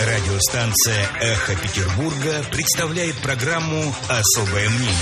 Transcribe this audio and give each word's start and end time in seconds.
Радиостанция 0.00 1.06
«Эхо 1.20 1.54
Петербурга» 1.54 2.42
представляет 2.50 3.14
программу 3.16 3.94
«Особое 4.08 4.70
мнение». 4.70 4.96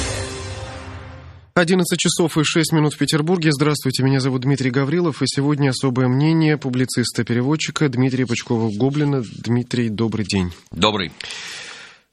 11 1.55 1.97
часов 1.97 2.37
и 2.37 2.43
6 2.43 2.73
минут 2.73 2.95
в 2.95 2.99
Петербурге. 2.99 3.53
Здравствуйте, 3.53 4.03
меня 4.03 4.19
зовут 4.19 4.43
Дмитрий 4.43 4.71
Гаврилов, 4.71 5.23
и 5.23 5.27
сегодня 5.29 5.71
особое 5.71 6.09
мнение 6.09 6.59
публициста-переводчика 6.59 7.89
Дмитрия 7.89 8.25
Пучкова-Гоблина. 8.25 9.25
Дмитрий, 9.45 9.91
добрый 9.91 10.25
день. 10.25 10.53
Добрый. 10.73 11.13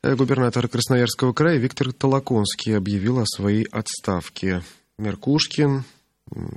Э, 0.04 0.16
губернатор 0.16 0.68
Красноярского 0.68 1.34
края 1.34 1.58
Виктор 1.58 1.92
Толоконский 1.92 2.78
объявил 2.78 3.20
о 3.20 3.26
своей 3.26 3.64
отставке. 3.64 4.62
Меркушкин, 5.00 5.84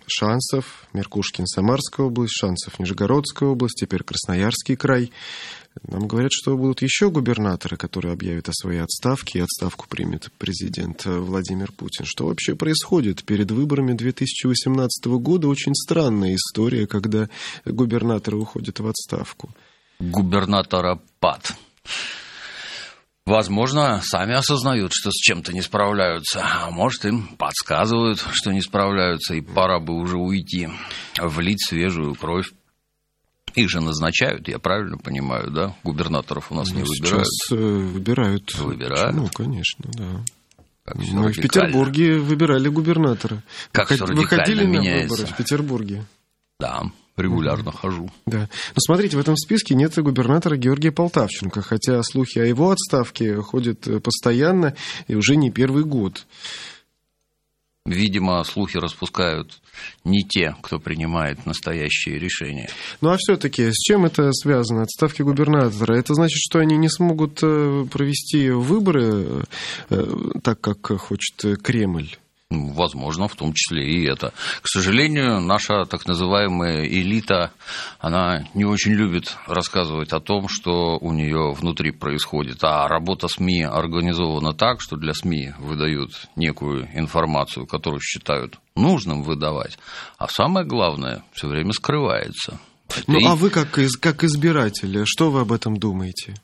Шансов, 0.07 0.87
Меркушкин, 0.93 1.47
Самарская 1.47 2.07
область, 2.07 2.35
Шансов, 2.35 2.79
Нижегородская 2.79 3.49
область, 3.49 3.81
теперь 3.81 4.03
Красноярский 4.03 4.77
край. 4.77 5.13
Нам 5.89 6.07
говорят, 6.07 6.31
что 6.33 6.57
будут 6.57 6.83
еще 6.83 7.11
губернаторы, 7.11 7.77
которые 7.77 8.13
объявят 8.13 8.49
о 8.49 8.53
своей 8.53 8.81
отставке, 8.81 9.39
и 9.39 9.43
отставку 9.43 9.87
примет 9.89 10.31
президент 10.39 11.05
Владимир 11.07 11.73
Путин. 11.73 12.05
Что 12.05 12.27
вообще 12.27 12.55
происходит 12.55 13.25
перед 13.25 13.51
выборами 13.51 13.95
2018 13.95 15.07
года? 15.07 15.49
Очень 15.49 15.75
странная 15.75 16.35
история, 16.35 16.87
когда 16.87 17.29
губернаторы 17.65 18.37
уходят 18.37 18.79
в 18.79 18.87
отставку. 18.87 19.51
Губернатора 19.99 21.01
пад. 21.19 21.55
Возможно, 23.27 24.01
сами 24.03 24.35
осознают, 24.35 24.93
что 24.93 25.11
с 25.11 25.15
чем-то 25.15 25.53
не 25.53 25.63
справляются, 25.63 26.43
а 26.43 26.71
может 26.71 27.05
им 27.05 27.29
подсказывают, 27.37 28.25
что 28.33 28.51
не 28.53 28.61
справляются, 28.61 29.35
и 29.35 29.41
пора 29.41 29.79
бы 29.79 29.95
уже 29.95 30.19
уйти, 30.19 30.69
влить 31.19 31.65
свежую 31.65 32.15
кровь. 32.17 32.51
Их 33.55 33.69
же 33.69 33.81
назначают, 33.81 34.49
я 34.49 34.59
правильно 34.59 34.99
понимаю, 34.99 35.51
да? 35.51 35.77
Губернаторов 35.83 36.51
у 36.53 36.55
нас 36.55 36.71
ну, 36.71 36.79
не 36.79 36.83
выбирают. 36.83 37.27
Сейчас 37.27 37.53
э, 37.53 37.57
выбирают. 37.57 38.55
Выбирают? 38.55 39.17
Ну, 39.17 39.29
конечно, 39.29 39.91
да. 39.93 40.25
Как 40.85 40.97
ну, 40.97 41.29
в 41.29 41.35
Петербурге 41.35 42.19
выбирали 42.19 42.69
губернатора. 42.69 43.43
Как 43.71 43.91
Выход... 43.91 44.11
Выходили 44.11 44.65
меняется. 44.65 44.91
на 44.91 45.03
выборы 45.03 45.27
в 45.27 45.37
Петербурге. 45.37 46.05
Да, 46.59 46.83
регулярно 47.17 47.71
хожу. 47.73 48.11
Да. 48.27 48.49
Но 48.75 48.79
смотрите, 48.79 49.17
в 49.17 49.21
этом 49.21 49.37
списке 49.37 49.75
нет 49.75 49.97
губернатора 49.97 50.57
Георгия 50.57 50.91
Полтавченко, 50.93 51.63
хотя 51.63 52.03
слухи 52.03 52.39
о 52.39 52.45
его 52.45 52.71
отставке 52.71 53.37
ходят 53.37 53.87
постоянно 54.03 54.75
и 55.07 55.15
уже 55.15 55.37
не 55.37 55.51
первый 55.51 55.85
год. 55.85 56.27
Видимо, 57.87 58.45
слухи 58.45 58.77
распускают 58.77 59.61
не 60.05 60.23
те, 60.23 60.55
кто 60.63 60.79
принимает 60.79 61.47
настоящие 61.47 62.19
решения. 62.19 62.69
Ну 63.01 63.11
а 63.11 63.17
все-таки 63.19 63.71
с 63.71 63.77
чем 63.77 64.05
это 64.05 64.31
связано? 64.33 64.83
Отставки 64.83 65.23
губернатора? 65.23 65.97
Это 65.97 66.15
значит, 66.15 66.39
что 66.39 66.59
они 66.59 66.77
не 66.77 66.91
смогут 66.91 67.41
э, 67.43 67.87
провести 67.91 68.51
выборы 68.51 69.47
э, 69.89 70.05
так, 70.43 70.61
как 70.61 71.01
хочет 71.01 71.63
Кремль? 71.63 72.17
Возможно, 72.51 73.29
в 73.29 73.37
том 73.37 73.53
числе 73.55 73.87
и 73.87 74.05
это. 74.05 74.33
К 74.61 74.67
сожалению, 74.67 75.41
наша 75.41 75.85
так 75.85 76.07
называемая 76.07 76.85
элита, 76.85 77.53
она 78.01 78.45
не 78.55 78.65
очень 78.65 78.91
любит 78.91 79.37
рассказывать 79.47 80.13
о 80.13 80.19
том, 80.19 80.49
что 80.49 80.99
у 81.01 81.13
нее 81.13 81.53
внутри 81.53 81.93
происходит. 81.93 82.59
А 82.63 82.89
работа 82.89 83.29
СМИ 83.29 83.63
организована 83.63 84.53
так, 84.53 84.81
что 84.81 84.97
для 84.97 85.15
СМИ 85.15 85.55
выдают 85.61 86.11
некую 86.35 86.89
информацию, 86.99 87.67
которую 87.67 88.01
считают 88.01 88.59
нужным 88.75 89.23
выдавать. 89.23 89.79
А 90.19 90.27
самое 90.27 90.67
главное, 90.67 91.23
все 91.33 91.47
время 91.47 91.73
скрывается. 91.73 92.59
Ну, 93.07 93.21
и... 93.21 93.25
а 93.27 93.37
вы 93.37 93.51
как, 93.51 93.79
как 94.01 94.25
избиратель, 94.25 95.05
что 95.07 95.31
вы 95.31 95.43
об 95.43 95.53
этом 95.53 95.77
думаете? 95.77 96.35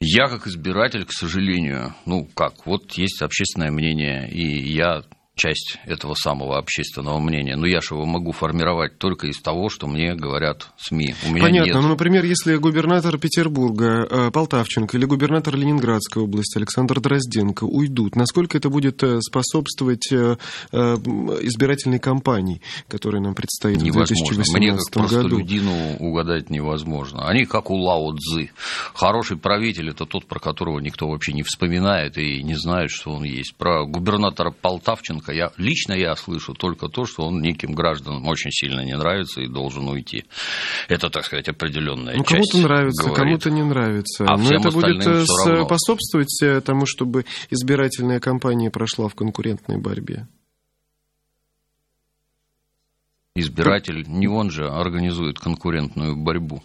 Я 0.00 0.28
как 0.28 0.46
избиратель, 0.46 1.06
к 1.06 1.12
сожалению, 1.12 1.94
ну 2.04 2.28
как, 2.34 2.66
вот 2.66 2.92
есть 2.92 3.22
общественное 3.22 3.70
мнение, 3.70 4.28
и 4.30 4.72
я 4.72 5.02
часть 5.36 5.78
этого 5.84 6.14
самого 6.14 6.56
общественного 6.56 7.20
мнения. 7.20 7.56
Но 7.56 7.66
я 7.66 7.82
же 7.82 7.94
его 7.94 8.06
могу 8.06 8.32
формировать 8.32 8.98
только 8.98 9.26
из 9.26 9.38
того, 9.40 9.68
что 9.68 9.86
мне 9.86 10.14
говорят 10.14 10.70
СМИ. 10.78 11.14
У 11.28 11.30
меня 11.30 11.44
Понятно. 11.44 11.72
Нет... 11.72 11.82
Ну, 11.82 11.88
например, 11.88 12.24
если 12.24 12.56
губернатор 12.56 13.18
Петербурга 13.18 14.06
э, 14.10 14.30
Полтавченко 14.30 14.96
или 14.96 15.04
губернатор 15.04 15.54
Ленинградской 15.54 16.22
области 16.22 16.56
Александр 16.56 17.00
Дрозденко 17.00 17.64
уйдут, 17.64 18.16
насколько 18.16 18.56
это 18.56 18.70
будет 18.70 19.02
э, 19.02 19.20
способствовать 19.20 20.10
э, 20.10 20.36
избирательной 20.72 21.98
кампании, 21.98 22.62
которая 22.88 23.20
нам 23.20 23.34
предстоит 23.34 23.82
невозможно. 23.82 24.14
в 24.14 24.28
2018 24.28 24.56
Мне 24.56 24.70
как 24.70 24.78
году? 24.78 25.28
простолюдину 25.36 25.96
угадать 25.98 26.48
невозможно. 26.48 27.28
Они 27.28 27.44
как 27.44 27.70
у 27.70 27.76
Лао 27.76 28.16
Цзы. 28.16 28.52
Хороший 28.94 29.36
правитель– 29.36 29.90
это 29.90 30.06
тот, 30.06 30.24
про 30.24 30.40
которого 30.40 30.80
никто 30.80 31.08
вообще 31.08 31.34
не 31.34 31.42
вспоминает 31.42 32.16
и 32.16 32.42
не 32.42 32.54
знает, 32.54 32.90
что 32.90 33.10
он 33.10 33.24
есть. 33.24 33.54
Про 33.56 33.84
губернатора 33.84 34.50
Полтавченко 34.50 35.25
Лукашенко, 35.26 35.32
я, 35.32 35.52
лично 35.56 35.92
я 35.92 36.14
слышу 36.16 36.54
только 36.54 36.88
то, 36.88 37.04
что 37.04 37.24
он 37.24 37.40
неким 37.40 37.74
гражданам 37.74 38.26
очень 38.26 38.50
сильно 38.50 38.80
не 38.84 38.96
нравится 38.96 39.40
и 39.42 39.48
должен 39.48 39.88
уйти. 39.88 40.24
Это, 40.88 41.10
так 41.10 41.24
сказать, 41.24 41.48
определенная 41.48 42.16
ну, 42.16 42.24
часть. 42.24 42.52
Кому-то 42.52 42.68
нравится, 42.68 43.10
кому-то 43.10 43.50
не 43.50 43.62
нравится. 43.62 44.24
А 44.26 44.36
Но 44.36 44.50
это 44.50 44.70
будет 44.70 45.06
э, 45.06 45.24
способствовать 45.24 46.42
э, 46.42 46.60
тому, 46.60 46.86
чтобы 46.86 47.24
избирательная 47.50 48.20
кампания 48.20 48.70
прошла 48.70 49.08
в 49.08 49.14
конкурентной 49.14 49.78
борьбе. 49.78 50.26
Избиратель, 53.34 54.04
не 54.08 54.28
он 54.28 54.50
же 54.50 54.66
организует 54.66 55.38
конкурентную 55.38 56.16
борьбу. 56.16 56.62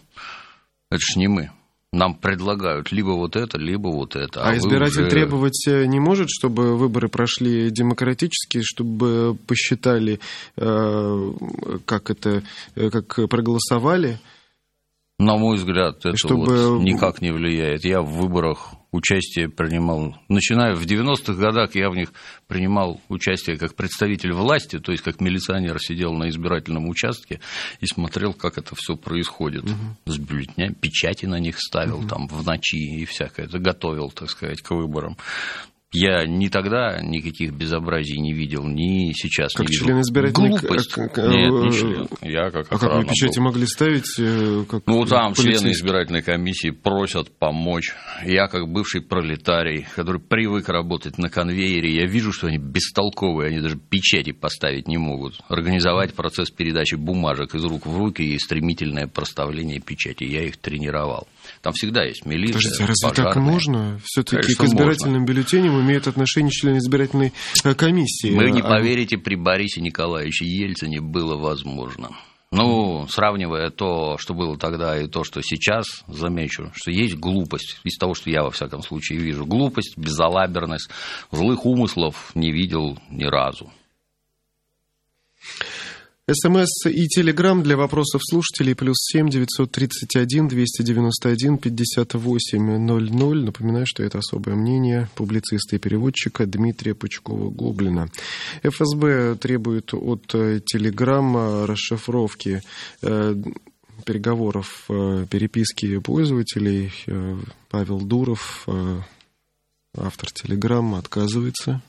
Это 0.88 1.00
ж 1.00 1.16
не 1.16 1.28
мы 1.28 1.50
нам 1.92 2.14
предлагают 2.14 2.90
либо 2.90 3.10
вот 3.10 3.36
это, 3.36 3.58
либо 3.58 3.88
вот 3.88 4.16
это. 4.16 4.42
А, 4.42 4.50
а 4.50 4.56
избиратель 4.56 5.02
уже... 5.02 5.10
требовать 5.10 5.66
э, 5.68 5.84
не 5.84 6.00
может, 6.00 6.28
чтобы 6.30 6.76
выборы 6.76 7.08
прошли 7.08 7.70
демократически, 7.70 8.62
чтобы 8.62 9.36
посчитали, 9.46 10.18
э, 10.56 11.32
как 11.84 12.10
это, 12.10 12.42
э, 12.76 12.88
как 12.88 13.28
проголосовали? 13.28 14.18
На 15.22 15.36
мой 15.36 15.56
взгляд, 15.56 15.98
это 16.04 16.16
чтобы... 16.16 16.46
вот 16.46 16.82
никак 16.82 17.22
не 17.22 17.30
влияет. 17.30 17.84
Я 17.84 18.02
в 18.02 18.10
выборах 18.10 18.74
участие 18.90 19.48
принимал, 19.48 20.16
начиная 20.28 20.74
в 20.74 20.84
90-х 20.84 21.32
годах, 21.34 21.74
я 21.74 21.88
в 21.90 21.94
них 21.94 22.12
принимал 22.46 23.00
участие 23.08 23.56
как 23.56 23.74
представитель 23.74 24.32
власти, 24.32 24.78
то 24.78 24.92
есть 24.92 25.02
как 25.02 25.20
милиционер 25.20 25.78
сидел 25.80 26.12
на 26.12 26.28
избирательном 26.28 26.88
участке 26.88 27.40
и 27.80 27.86
смотрел, 27.86 28.34
как 28.34 28.58
это 28.58 28.74
все 28.76 28.96
происходит. 28.96 29.64
Угу. 29.64 30.12
С 30.12 30.18
бюллетнями, 30.18 30.74
печати 30.74 31.26
на 31.26 31.38
них 31.38 31.58
ставил 31.58 32.00
угу. 32.00 32.08
там 32.08 32.26
в 32.26 32.44
ночи 32.44 33.00
и 33.00 33.04
всякое, 33.04 33.46
это 33.46 33.58
готовил, 33.58 34.10
так 34.10 34.28
сказать, 34.28 34.60
к 34.60 34.70
выборам. 34.72 35.16
Я 35.92 36.26
ни 36.26 36.48
тогда 36.48 37.00
никаких 37.02 37.52
безобразий 37.52 38.18
не 38.18 38.32
видел, 38.32 38.64
ни 38.64 39.12
сейчас 39.12 39.52
как 39.52 39.68
не 39.68 39.72
видел. 39.72 39.86
член 39.86 40.00
избирательной 40.00 40.50
Глупость. 40.50 40.92
Как, 40.92 41.16
Нет, 41.18 41.50
не 41.50 41.72
член. 41.72 42.08
Я 42.22 42.50
как 42.50 42.66
А 42.70 42.78
как 42.78 42.94
вы 42.94 43.04
печати 43.04 43.38
был. 43.38 43.44
могли 43.44 43.66
ставить? 43.66 44.18
Э, 44.18 44.64
как 44.68 44.82
ну, 44.86 45.04
там 45.04 45.34
члены 45.34 45.72
избирательной 45.72 46.22
комиссии 46.22 46.70
просят 46.70 47.30
помочь. 47.30 47.94
Я, 48.24 48.48
как 48.48 48.68
бывший 48.68 49.02
пролетарий, 49.02 49.86
который 49.94 50.20
привык 50.20 50.70
работать 50.70 51.18
на 51.18 51.28
конвейере, 51.28 51.94
я 51.94 52.06
вижу, 52.06 52.32
что 52.32 52.46
они 52.46 52.56
бестолковые, 52.56 53.48
они 53.50 53.60
даже 53.60 53.76
печати 53.76 54.32
поставить 54.32 54.88
не 54.88 54.96
могут. 54.96 55.40
Организовать 55.48 56.14
процесс 56.14 56.50
передачи 56.50 56.94
бумажек 56.94 57.54
из 57.54 57.64
рук 57.64 57.84
в 57.84 57.98
руки 57.98 58.22
и 58.22 58.38
стремительное 58.38 59.08
проставление 59.08 59.80
печати. 59.80 60.24
Я 60.24 60.44
их 60.44 60.56
тренировал. 60.56 61.28
Там 61.62 61.72
всегда 61.74 62.04
есть 62.04 62.26
милиция, 62.26 62.54
Подождите, 62.54 62.84
а 62.84 62.86
разве 62.88 63.08
пожарные. 63.08 63.34
так 63.34 63.42
можно? 63.42 64.00
Все-таки 64.04 64.54
к 64.54 64.64
избирательным 64.64 65.20
можно. 65.20 65.32
бюллетеням 65.32 65.80
имеет 65.80 66.08
отношение 66.08 66.50
член 66.50 66.76
избирательной 66.78 67.32
э, 67.62 67.74
комиссии. 67.74 68.34
Вы 68.34 68.50
не 68.50 68.60
а... 68.60 68.64
поверите, 68.64 69.16
при 69.16 69.36
Борисе 69.36 69.80
Николаевиче 69.80 70.44
Ельцине 70.44 71.00
было 71.00 71.36
возможно. 71.36 72.10
Ну, 72.50 73.06
сравнивая 73.08 73.70
то, 73.70 74.18
что 74.18 74.34
было 74.34 74.58
тогда, 74.58 75.00
и 75.00 75.06
то, 75.06 75.24
что 75.24 75.40
сейчас, 75.40 76.04
замечу, 76.06 76.70
что 76.74 76.90
есть 76.90 77.14
глупость, 77.14 77.78
из 77.84 77.96
того, 77.96 78.12
что 78.14 78.28
я, 78.28 78.42
во 78.42 78.50
всяком 78.50 78.82
случае, 78.82 79.20
вижу. 79.20 79.46
Глупость, 79.46 79.96
безалаберность, 79.96 80.90
злых 81.30 81.64
умыслов 81.64 82.32
не 82.34 82.52
видел 82.52 82.98
ни 83.08 83.24
разу. 83.24 83.72
СМС 86.30 86.86
и 86.86 87.08
Телеграм 87.08 87.64
для 87.64 87.76
вопросов 87.76 88.20
слушателей 88.24 88.76
плюс 88.76 88.94
семь 89.00 89.28
девятьсот 89.28 89.72
тридцать 89.72 90.14
один 90.14 90.46
двести 90.46 90.82
девяносто 90.82 91.30
один 91.30 91.58
пятьдесят 91.58 92.14
восемь 92.14 92.78
ноль 92.78 93.10
ноль. 93.10 93.44
Напоминаю, 93.44 93.86
что 93.88 94.04
это 94.04 94.18
особое 94.18 94.54
мнение 94.54 95.08
публициста 95.16 95.74
и 95.74 95.78
переводчика 95.80 96.46
Дмитрия 96.46 96.94
Пучкова-Гоблина. 96.94 98.08
ФСБ 98.62 99.34
требует 99.34 99.94
от 99.94 100.32
э, 100.34 100.60
Телеграма 100.64 101.66
расшифровки 101.66 102.62
э, 103.02 103.34
переговоров, 104.06 104.84
э, 104.88 105.26
переписки 105.28 105.98
пользователей. 105.98 106.92
Павел 107.68 108.00
Дуров, 108.00 108.68
автор 109.96 110.30
Телеграмма, 110.30 110.98
отказывается. 110.98 111.82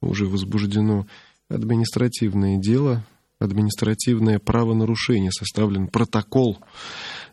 Уже 0.00 0.24
возбуждено 0.24 1.06
административное 1.50 2.56
дело 2.56 3.04
административное 3.44 4.38
правонарушение, 4.38 5.30
составлен 5.30 5.86
протокол 5.88 6.58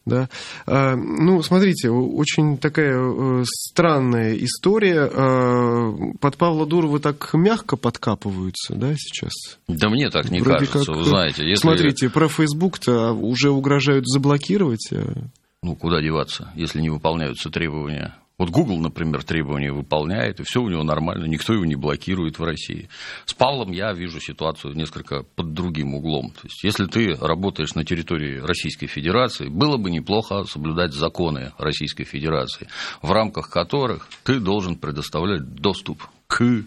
да. 0.06 0.30
А, 0.66 0.96
ну, 0.96 1.42
смотрите, 1.44 1.90
очень 1.90 2.58
такая 2.58 2.98
э, 2.98 3.44
странная 3.46 4.36
история. 4.36 5.10
А, 5.14 5.94
под 6.20 6.38
Павла 6.38 6.66
Дурова 6.66 7.00
так 7.00 7.32
мягко 7.34 7.78
подкапываются, 7.78 8.74
да, 8.76 8.94
сейчас? 8.96 9.60
Да 9.68 9.90
мне 9.90 10.10
так 10.10 10.30
не 10.32 10.42
Вроде 10.42 10.66
кажется, 10.66 10.92
как, 10.92 10.96
вы 10.98 11.06
знаете. 11.06 11.44
Если... 11.48 11.62
Смотрите, 11.62 12.10
про 12.10 12.28
Facebook-то 12.28 13.14
уже 13.14 13.52
угрожают 13.52 14.08
заблокировать. 14.08 14.90
А 14.92 15.28
ну, 15.64 15.76
куда 15.76 16.02
деваться, 16.02 16.52
если 16.56 16.82
не 16.82 16.90
выполняются 16.90 17.52
требования 17.52 18.16
вот 18.42 18.50
Google, 18.50 18.80
например, 18.80 19.24
требования 19.24 19.72
выполняет, 19.72 20.40
и 20.40 20.44
все 20.44 20.64
у 20.64 20.68
него 20.68 20.82
нормально, 20.84 21.26
никто 21.26 21.54
его 21.54 21.64
не 21.64 21.76
блокирует 21.76 22.40
в 22.40 22.44
России. 22.44 22.90
С 23.26 23.36
Павлом 23.36 23.72
я 23.72 23.94
вижу 23.94 24.20
ситуацию 24.20 24.74
несколько 24.74 25.22
под 25.22 25.54
другим 25.54 25.94
углом. 25.94 26.32
То 26.32 26.48
есть, 26.48 26.64
если 26.64 26.88
ты 26.88 27.14
работаешь 27.14 27.76
на 27.76 27.86
территории 27.86 28.40
Российской 28.40 28.88
Федерации, 28.88 29.48
было 29.48 29.78
бы 29.78 29.92
неплохо 29.92 30.46
соблюдать 30.46 30.92
законы 30.92 31.52
Российской 31.60 32.04
Федерации, 32.04 32.68
в 33.04 33.12
рамках 33.12 33.52
которых 33.52 34.10
ты 34.24 34.40
должен 34.40 34.76
предоставлять 34.76 35.54
доступ 35.54 36.02
к 36.26 36.64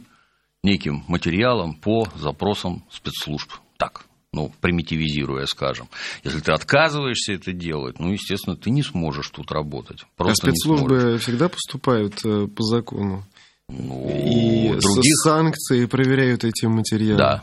неким 0.63 1.03
материалам 1.09 1.75
по 1.75 2.07
запросам 2.15 2.85
спецслужб. 2.89 3.51
Так, 3.79 4.05
ну, 4.35 4.53
примитивизируя, 4.61 5.47
скажем. 5.47 5.89
Если 6.25 6.41
ты 6.41 6.53
отказываешься 6.53 7.35
это 7.35 7.53
делать, 7.53 7.99
ну, 8.01 8.13
естественно, 8.13 8.57
ты 8.57 8.71
не 8.71 8.83
сможешь 8.83 9.31
тут 9.31 9.53
работать. 9.53 10.03
А 10.03 10.25
Просто 10.25 10.49
а 10.49 10.51
спецслужбы 10.51 11.19
всегда 11.19 11.49
поступают 11.49 12.15
э, 12.25 12.49
по 12.49 12.63
закону? 12.65 13.25
Ну, 13.69 14.09
и 14.11 14.79
других... 14.81 15.15
санкции 15.23 15.87
проверяют 15.87 16.45
эти 16.45 16.67
материалы? 16.67 17.19
Да. 17.19 17.43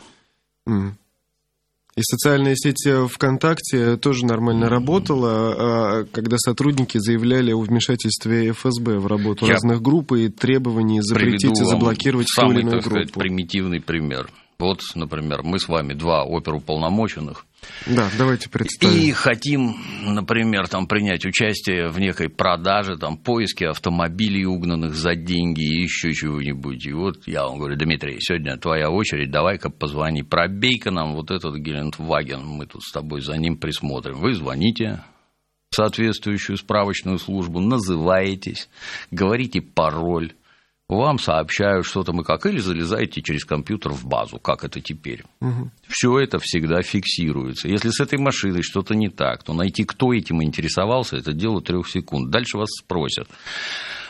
Mm. 0.68 0.92
И 1.96 2.02
социальная 2.04 2.56
сеть 2.56 2.86
э, 2.86 3.08
ВКонтакте 3.08 3.98
тоже 3.98 4.26
нормально 4.26 4.66
mm-hmm. 4.66 4.70
работала, 4.70 5.32
а, 5.32 6.06
когда 6.06 6.38
сотрудники 6.38 6.98
заявляли 6.98 7.52
о 7.52 7.60
вмешательстве 7.60 8.52
ФСБ 8.52 8.98
в 9.00 9.08
работу 9.08 9.46
Я 9.46 9.54
разных 9.54 9.82
групп 9.82 10.14
и 10.14 10.30
требовании 10.30 11.02
запретить 11.02 11.60
и 11.60 11.66
заблокировать 11.66 12.28
ту 12.34 12.52
или 12.52 12.62
иную 12.62 12.82
группу. 12.82 12.90
Сказать, 12.90 13.14
примитивный 13.14 13.82
пример. 13.82 14.30
Вот, 14.62 14.82
например, 14.96 15.42
мы 15.44 15.60
с 15.60 15.68
вами 15.68 15.94
два 15.94 16.24
оперуполномоченных. 16.24 17.46
Да, 17.86 18.10
давайте 18.18 18.50
представим. 18.50 18.96
И 18.96 19.12
хотим, 19.12 19.76
например, 20.04 20.68
там, 20.68 20.88
принять 20.88 21.26
участие 21.26 21.90
в 21.90 22.00
некой 22.00 22.30
продаже, 22.30 22.98
там, 22.98 23.18
поиске 23.18 23.68
автомобилей, 23.68 24.46
угнанных 24.46 24.96
за 24.96 25.16
деньги 25.16 25.62
и 25.62 25.82
еще 25.82 26.14
чего-нибудь. 26.14 26.86
И 26.86 26.94
вот 26.94 27.28
я 27.28 27.44
вам 27.44 27.58
говорю, 27.58 27.76
Дмитрий, 27.76 28.18
сегодня 28.20 28.58
твоя 28.58 28.90
очередь, 28.90 29.32
давай-ка 29.32 29.70
позвони, 29.70 30.24
пробей-ка 30.24 30.92
нам 30.92 31.14
вот 31.14 31.32
этот 31.32 31.56
Гелендваген, 31.56 32.46
мы 32.46 32.66
тут 32.66 32.84
с 32.84 32.92
тобой 32.92 33.22
за 33.22 33.38
ним 33.38 33.58
присмотрим. 33.58 34.20
Вы 34.20 34.34
звоните, 34.34 35.04
соответствующую 35.74 36.58
справочную 36.58 37.18
службу, 37.18 37.60
называетесь, 37.60 38.70
говорите 39.12 39.62
пароль, 39.62 40.34
вам 40.98 41.20
сообщают 41.20 41.86
что 41.86 42.04
там 42.04 42.22
и 42.22 42.24
как, 42.24 42.46
или 42.46 42.60
залезаете 42.60 43.22
через 43.22 43.46
компьютер 43.46 43.92
в 43.92 44.06
базу, 44.06 44.40
как 44.40 44.64
это 44.64 44.82
теперь. 44.82 45.24
Угу. 45.40 45.72
Все 45.88 46.20
это 46.20 46.40
всегда 46.40 46.82
фиксируется. 46.82 47.68
Если 47.68 47.90
с 47.90 48.00
этой 48.00 48.20
машиной 48.20 48.62
что-то 48.62 48.96
не 48.96 49.10
так, 49.10 49.44
то 49.44 49.54
найти, 49.54 49.84
кто 49.84 50.14
этим 50.14 50.44
интересовался, 50.44 51.18
это 51.18 51.34
дело 51.34 51.62
трех 51.62 51.90
секунд. 51.90 52.30
Дальше 52.30 52.58
вас 52.58 52.70
спросят. 52.80 53.28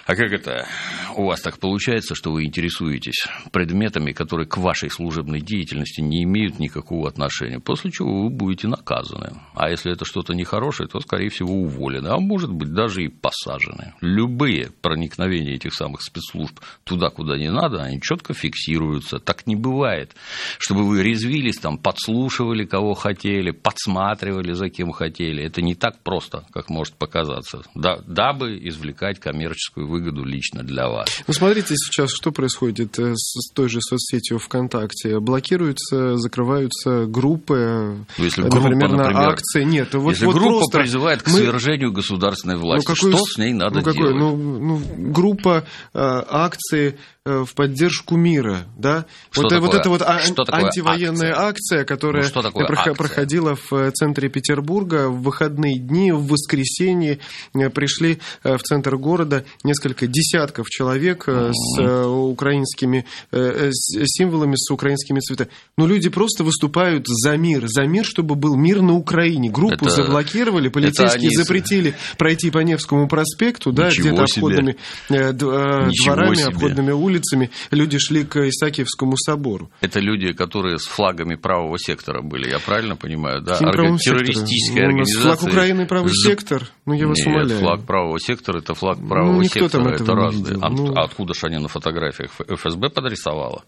А 0.06 0.15
как 0.15 0.31
это 0.31 0.68
у 1.15 1.25
вас 1.25 1.42
так 1.42 1.59
получается, 1.59 2.15
что 2.15 2.31
вы 2.31 2.45
интересуетесь 2.45 3.27
предметами, 3.51 4.12
которые 4.12 4.48
к 4.48 4.57
вашей 4.57 4.89
служебной 4.89 5.42
деятельности 5.42 6.01
не 6.01 6.24
имеют 6.24 6.59
никакого 6.59 7.07
отношения, 7.07 7.59
после 7.59 7.92
чего 7.92 8.24
вы 8.24 8.30
будете 8.30 8.68
наказаны. 8.68 9.39
А 9.53 9.69
если 9.69 9.92
это 9.92 10.06
что-то 10.06 10.33
нехорошее, 10.33 10.89
то, 10.89 11.00
скорее 11.00 11.30
всего, 11.30 11.53
уволены, 11.53 12.07
а 12.07 12.18
может 12.19 12.51
быть, 12.51 12.74
даже 12.74 13.03
и 13.03 13.09
посажены. 13.09 13.94
Любые 14.01 14.71
проникновения 14.81 15.56
этих 15.56 15.74
самых 15.74 16.01
спецслужб 16.01 16.59
туда, 16.83 17.09
куда 17.09 17.38
не 17.38 17.51
надо, 17.51 17.83
они 17.83 18.01
четко 18.01 18.33
фиксируются. 18.33 19.19
Так 19.19 19.45
не 19.47 19.56
бывает, 19.56 20.15
чтобы 20.57 20.88
вы 20.88 21.04
резвились, 21.04 21.57
там, 21.57 21.77
подслушивали, 21.77 22.65
кого 22.65 22.94
хотели, 22.94 23.51
подсматривали, 23.51 24.54
за 24.54 24.69
кем 24.69 24.92
хотели. 24.92 25.44
Это 25.44 25.62
не 25.62 25.75
так 25.75 26.00
просто, 26.04 26.45
как 26.51 26.69
может 26.69 26.95
показаться, 26.95 27.62
дабы 27.75 28.57
извлекать 28.63 29.19
коммерческую 29.19 29.91
выгоду 29.92 30.24
лично 30.24 30.64
для 30.64 30.90
вас. 30.90 31.10
Ну, 31.28 31.34
смотрите 31.34 31.76
сейчас, 31.76 32.12
что 32.12 32.32
происходит 32.32 32.98
э, 32.98 33.14
с 33.16 33.52
той 33.54 33.70
же 33.70 33.80
соцсетью 33.82 34.40
ВКонтакте. 34.40 35.20
Блокируются, 35.20 36.18
закрываются 36.18 37.06
группы, 37.06 38.06
ну, 38.18 38.24
если 38.24 38.42
группа, 38.42 38.70
например, 38.70 38.92
на 38.92 39.28
акции. 39.28 39.64
Нет, 39.64 39.94
вот, 39.94 40.12
если 40.12 40.26
вот 40.26 40.36
группа 40.36 40.58
просто 40.58 40.80
призывает 40.80 41.22
к 41.22 41.28
мы... 41.28 41.34
свержению 41.34 41.92
государственной 41.92 42.58
власти, 42.58 42.88
ну, 42.88 42.96
какой... 42.96 43.12
что 43.12 43.26
с 43.26 43.38
ней 43.38 43.54
надо 43.54 43.76
ну, 43.76 43.84
какой... 43.84 43.98
делать? 43.98 44.16
Ну, 44.16 44.36
ну, 44.36 44.82
группа 45.12 45.66
э, 45.94 46.00
акции 46.00 46.98
в 47.23 47.53
поддержку 47.53 48.18
мира, 48.18 48.65
да? 48.75 49.06
Что 49.29 49.44
вот, 49.44 49.50
такое, 49.50 49.68
вот 49.68 49.75
эта 49.75 49.89
вот 49.89 50.01
а, 50.01 50.21
что 50.21 50.44
такое 50.44 50.65
антивоенная 50.65 51.33
акция, 51.38 51.81
акция 51.81 51.85
которая 51.85 52.23
ну, 52.33 52.41
такое 52.41 52.65
акция? 52.68 52.95
проходила 52.95 53.56
в 53.56 53.71
э, 53.73 53.91
центре 53.91 54.27
Петербурга 54.27 55.07
в 55.07 55.21
выходные 55.21 55.77
дни, 55.77 56.12
в 56.12 56.25
воскресенье 56.25 57.19
э, 57.53 57.69
пришли 57.69 58.18
в 58.44 58.57
центр 58.57 58.97
города 58.97 59.45
несколько 59.63 60.07
десятков 60.07 60.68
человек 60.69 61.27
mm-hmm. 61.27 61.51
с 61.53 62.07
украинскими 62.07 63.06
символами, 63.31 64.56
с 64.56 64.71
украинскими 64.71 65.19
цветами. 65.19 65.51
Но 65.77 65.85
люди 65.85 66.09
просто 66.09 66.44
выступают 66.44 67.06
за 67.07 67.38
мир, 67.38 67.68
за 67.68 67.83
мир, 67.83 68.03
чтобы 68.03 68.33
был 68.33 68.56
мир 68.56 68.81
на 68.81 68.94
Украине. 68.95 69.51
Группу 69.51 69.85
это, 69.85 69.89
заблокировали, 69.91 70.69
полицейские 70.69 71.27
они... 71.27 71.35
запретили 71.35 71.95
пройти 72.18 72.50
по 72.50 72.59
Невскому 72.59 73.07
проспекту, 73.07 73.71
да, 73.71 73.89
где-то 73.89 74.23
обходными 74.23 74.77
дворами, 75.07 76.35
себе. 76.35 76.47
обходными 76.47 76.91
улицами 76.91 77.11
улицами 77.12 77.52
люди 77.72 78.00
шли 78.00 78.24
к 78.24 78.38
Исаакиевскому 78.48 79.18
собору. 79.18 79.69
Это 79.81 80.00
люди, 80.00 80.34
которые 80.34 80.80
с 80.80 80.86
флагами 80.86 81.36
правого 81.36 81.78
сектора 81.78 82.22
были, 82.22 82.50
я 82.50 82.60
правильно 82.60 82.96
понимаю? 82.96 83.42
Да, 83.42 83.58
Орга... 83.58 83.98
террористическая 83.98 84.84
ну, 84.84 84.90
организация. 84.90 85.22
Флаг 85.22 85.44
Украины 85.44 85.86
правый 85.86 86.13
сектор, 86.13 86.68
ну 86.86 86.94
я 86.94 87.08
вас 87.08 87.19
Нет, 87.19 87.28
умоляю. 87.28 87.60
флаг 87.60 87.86
правого 87.86 88.19
сектора 88.19 88.60
это 88.60 88.74
флаг 88.74 88.98
ну, 89.00 89.08
правого 89.08 89.34
ну, 89.34 89.44
сектора, 89.44 89.94
это 89.94 90.13
разные. 90.13 90.58
А, 90.62 90.69
ну... 90.69 90.94
а 90.96 91.04
откуда 91.04 91.34
же 91.34 91.48
они 91.48 91.58
на 91.58 91.68
фотографиях 91.68 92.31
ФСБ 92.31 92.90
подрисовала? 92.90 93.64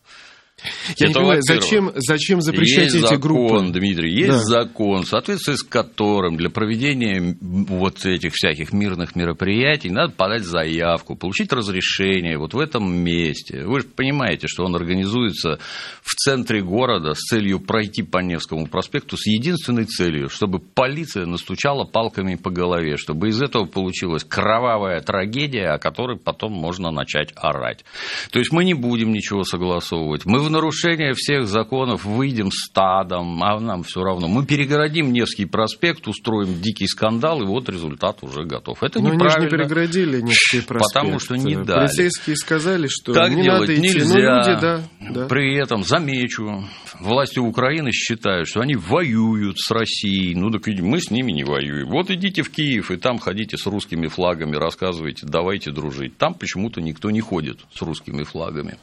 Я 0.97 1.07
не 1.07 1.13
понимаю, 1.13 1.41
зачем, 1.41 1.91
зачем 1.95 2.41
запрещать 2.41 2.85
есть 2.85 2.95
эти 2.95 3.01
закон, 3.01 3.19
группы? 3.19 3.79
Дмитрий, 3.79 4.13
есть 4.13 4.29
да. 4.29 4.63
закон, 4.63 5.03
в 5.03 5.07
соответствии 5.07 5.55
с 5.55 5.63
которым 5.63 6.37
для 6.37 6.49
проведения 6.49 7.35
вот 7.41 8.05
этих 8.05 8.33
всяких 8.33 8.71
мирных 8.71 9.15
мероприятий 9.15 9.89
надо 9.89 10.13
подать 10.13 10.43
заявку, 10.43 11.15
получить 11.15 11.51
разрешение 11.51 12.37
вот 12.37 12.53
в 12.53 12.59
этом 12.59 12.95
месте. 12.95 13.65
Вы 13.65 13.81
же 13.81 13.87
понимаете, 13.87 14.47
что 14.47 14.63
он 14.63 14.75
организуется 14.75 15.59
в 16.01 16.13
центре 16.15 16.61
города 16.61 17.13
с 17.13 17.19
целью 17.19 17.59
пройти 17.59 18.03
по 18.03 18.19
Невскому 18.19 18.67
проспекту 18.67 19.17
с 19.17 19.25
единственной 19.25 19.85
целью, 19.85 20.29
чтобы 20.29 20.59
полиция 20.59 21.25
настучала 21.25 21.83
палками 21.83 22.35
по 22.35 22.51
голове, 22.51 22.97
чтобы 22.97 23.29
из 23.29 23.41
этого 23.41 23.65
получилась 23.65 24.23
кровавая 24.23 25.01
трагедия, 25.01 25.71
о 25.73 25.79
которой 25.79 26.17
потом 26.17 26.53
можно 26.53 26.91
начать 26.91 27.33
орать. 27.35 27.83
То 28.31 28.39
есть 28.39 28.51
мы 28.51 28.63
не 28.63 28.75
будем 28.75 29.11
ничего 29.11 29.43
согласовывать. 29.43 30.25
Мы 30.25 30.39
в 30.39 30.52
нарушение 30.53 31.13
всех 31.13 31.47
законов 31.47 32.05
выйдем 32.05 32.49
стадом, 32.51 33.43
а 33.43 33.59
нам 33.59 33.83
все 33.83 34.03
равно. 34.03 34.27
Мы 34.27 34.45
перегородим 34.45 35.11
Невский 35.11 35.45
проспект, 35.45 36.07
устроим 36.07 36.61
дикий 36.61 36.87
скандал, 36.87 37.41
и 37.41 37.45
вот 37.45 37.67
результат 37.67 38.23
уже 38.23 38.45
готов. 38.45 38.81
Это 38.81 39.01
Но 39.01 39.09
неправильно. 39.09 39.35
они 39.37 39.49
же 39.49 39.51
не 39.51 39.57
перегородили 39.57 40.21
Невский 40.21 40.61
проспект. 40.61 40.93
Потому 40.93 41.19
что 41.19 41.35
не 41.35 41.55
дали. 41.55 41.87
Полицейские 41.87 42.35
сказали, 42.37 42.87
что 42.87 43.13
так 43.13 43.31
не 43.31 43.43
делать 43.43 43.61
надо 43.61 43.75
идти. 43.75 43.81
нельзя. 43.81 44.13
Но 44.13 44.37
люди, 44.37 44.61
да, 44.61 44.81
да. 45.11 45.27
При 45.27 45.55
этом, 45.57 45.83
замечу, 45.83 46.63
власти 46.99 47.39
Украины 47.39 47.91
считают, 47.91 48.47
что 48.47 48.61
они 48.61 48.75
воюют 48.75 49.59
с 49.59 49.71
Россией. 49.71 50.35
Ну, 50.35 50.49
так 50.51 50.67
мы 50.67 51.01
с 51.01 51.11
ними 51.11 51.31
не 51.31 51.43
воюем. 51.43 51.89
Вот 51.89 52.09
идите 52.09 52.43
в 52.43 52.49
Киев, 52.51 52.91
и 52.91 52.97
там 52.97 53.17
ходите 53.17 53.57
с 53.57 53.65
русскими 53.65 54.07
флагами, 54.07 54.55
рассказывайте, 54.55 55.25
давайте 55.27 55.71
дружить. 55.71 56.17
Там 56.17 56.33
почему-то 56.33 56.81
никто 56.81 57.11
не 57.11 57.21
ходит 57.21 57.59
с 57.73 57.81
русскими 57.81 58.23
флагами. 58.23 58.77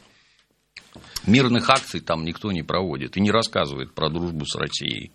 Мирных 1.25 1.69
акций 1.69 1.99
там 2.01 2.25
никто 2.25 2.51
не 2.51 2.63
проводит 2.63 3.15
и 3.15 3.21
не 3.21 3.31
рассказывает 3.31 3.93
про 3.93 4.09
дружбу 4.09 4.45
с 4.45 4.55
Россией. 4.55 5.11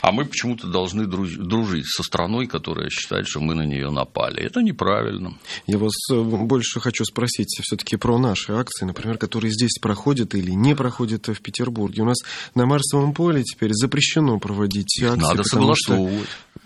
А 0.00 0.12
мы 0.12 0.24
почему-то 0.24 0.68
должны 0.68 1.06
дружить 1.06 1.86
со 1.86 2.02
страной, 2.02 2.46
которая 2.46 2.88
считает, 2.90 3.26
что 3.26 3.40
мы 3.40 3.54
на 3.54 3.66
нее 3.66 3.90
напали. 3.90 4.42
Это 4.42 4.62
неправильно. 4.62 5.34
Я 5.66 5.78
вас 5.78 5.94
э, 6.10 6.20
больше 6.20 6.80
хочу 6.80 7.04
спросить 7.04 7.60
все-таки 7.62 7.96
про 7.96 8.18
наши 8.18 8.52
акции, 8.52 8.84
например, 8.84 9.18
которые 9.18 9.50
здесь 9.52 9.78
проходят 9.80 10.34
или 10.34 10.52
не 10.52 10.76
проходят 10.76 11.26
в 11.26 11.40
Петербурге. 11.40 12.02
У 12.02 12.06
нас 12.06 12.18
на 12.54 12.66
Марсовом 12.66 13.12
поле 13.12 13.42
теперь 13.42 13.72
запрещено 13.72 14.38
проводить 14.38 15.02
акции. 15.02 15.20
Надо 15.20 15.44
согласовывать. 15.44 16.28
Что 16.28 16.61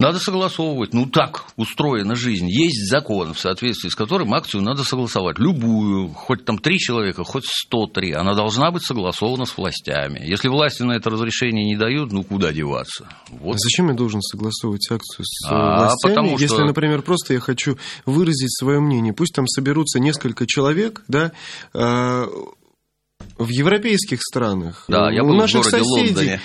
Надо 0.00 0.20
согласовывать. 0.20 0.94
Ну, 0.94 1.06
так 1.06 1.46
устроена 1.56 2.14
жизнь. 2.14 2.46
Есть 2.48 2.88
закон, 2.88 3.34
в 3.34 3.40
соответствии 3.40 3.88
с 3.88 3.96
которым 3.96 4.32
акцию 4.32 4.62
надо 4.62 4.84
согласовать. 4.84 5.40
Любую, 5.40 6.10
хоть 6.10 6.44
там 6.44 6.58
три 6.58 6.78
человека, 6.78 7.24
хоть 7.24 7.44
103. 7.44 8.12
Она 8.12 8.34
должна 8.34 8.70
быть 8.70 8.84
согласована 8.84 9.44
с 9.44 9.56
властями. 9.56 10.20
Если 10.24 10.46
власти 10.46 10.84
на 10.84 10.92
это 10.92 11.10
разрешение 11.10 11.64
не 11.64 11.76
дают, 11.76 12.12
ну, 12.12 12.22
куда 12.22 12.52
деваться? 12.52 13.08
Вот. 13.28 13.56
А 13.56 13.58
зачем 13.58 13.88
я 13.88 13.94
должен 13.94 14.22
согласовывать 14.22 14.88
акцию 14.88 15.24
с 15.26 15.50
а, 15.50 15.78
властями, 15.80 16.14
потому 16.14 16.38
если, 16.38 16.62
например, 16.62 17.02
просто 17.02 17.34
я 17.34 17.40
хочу 17.40 17.76
выразить 18.06 18.56
свое 18.56 18.78
мнение? 18.78 19.12
Пусть 19.12 19.34
там 19.34 19.48
соберутся 19.48 19.98
несколько 19.98 20.46
человек, 20.46 21.02
да, 21.08 21.32
а, 21.74 22.28
в 23.38 23.48
европейских 23.48 24.20
странах. 24.20 24.84
Да, 24.88 25.10
я 25.10 25.22
был 25.22 25.34
в 25.34 25.36
городе 25.36 25.62
соседей, 25.62 25.80
Лондоне. 25.84 26.40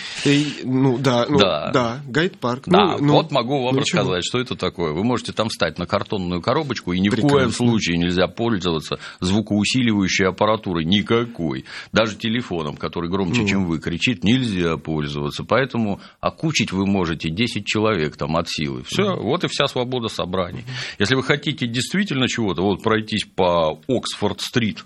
Ну 0.64 0.98
да, 0.98 1.26
ну, 1.28 1.40
да. 1.40 1.72
да, 1.72 2.02
гайд-парк. 2.08 2.64
Да, 2.68 2.98
ну, 3.00 3.14
вот 3.14 3.32
могу 3.32 3.64
вам 3.64 3.76
ну, 3.76 3.82
рассказать, 3.82 4.24
что 4.24 4.40
это 4.40 4.56
такое. 4.56 4.94
Вы 4.94 5.04
можете 5.04 5.34
там 5.34 5.50
встать 5.50 5.80
на 5.80 5.86
картонную 5.86 6.42
коробочку, 6.42 6.94
и 6.94 7.00
ни 7.00 7.10
Прекрасно. 7.10 7.28
в 7.28 7.32
коем 7.32 7.52
случае 7.52 7.98
нельзя 7.98 8.28
пользоваться 8.28 9.00
звукоусиливающей 9.20 10.28
аппаратурой 10.28 10.86
никакой. 10.86 11.66
Даже 11.92 12.16
телефоном, 12.16 12.78
который 12.78 13.10
громче, 13.10 13.42
ну. 13.42 13.48
чем 13.48 13.66
вы, 13.66 13.80
кричит, 13.80 14.24
нельзя 14.24 14.78
пользоваться. 14.78 15.44
Поэтому 15.44 16.00
окучить 16.20 16.72
вы 16.72 16.86
можете 16.86 17.30
10 17.30 17.66
человек 17.66 18.18
там 18.18 18.38
от 18.38 18.48
силы. 18.50 18.84
Все, 18.88 19.16
ну. 19.16 19.24
вот 19.24 19.44
и 19.44 19.48
вся 19.48 19.68
свобода 19.68 20.10
собраний. 20.10 20.64
Если 21.00 21.16
вы 21.16 21.24
хотите 21.24 21.68
действительно 21.68 22.28
чего-то, 22.28 22.62
вот 22.62 22.84
пройтись 22.84 23.26
по 23.26 23.80
Оксфорд-стрит, 23.88 24.86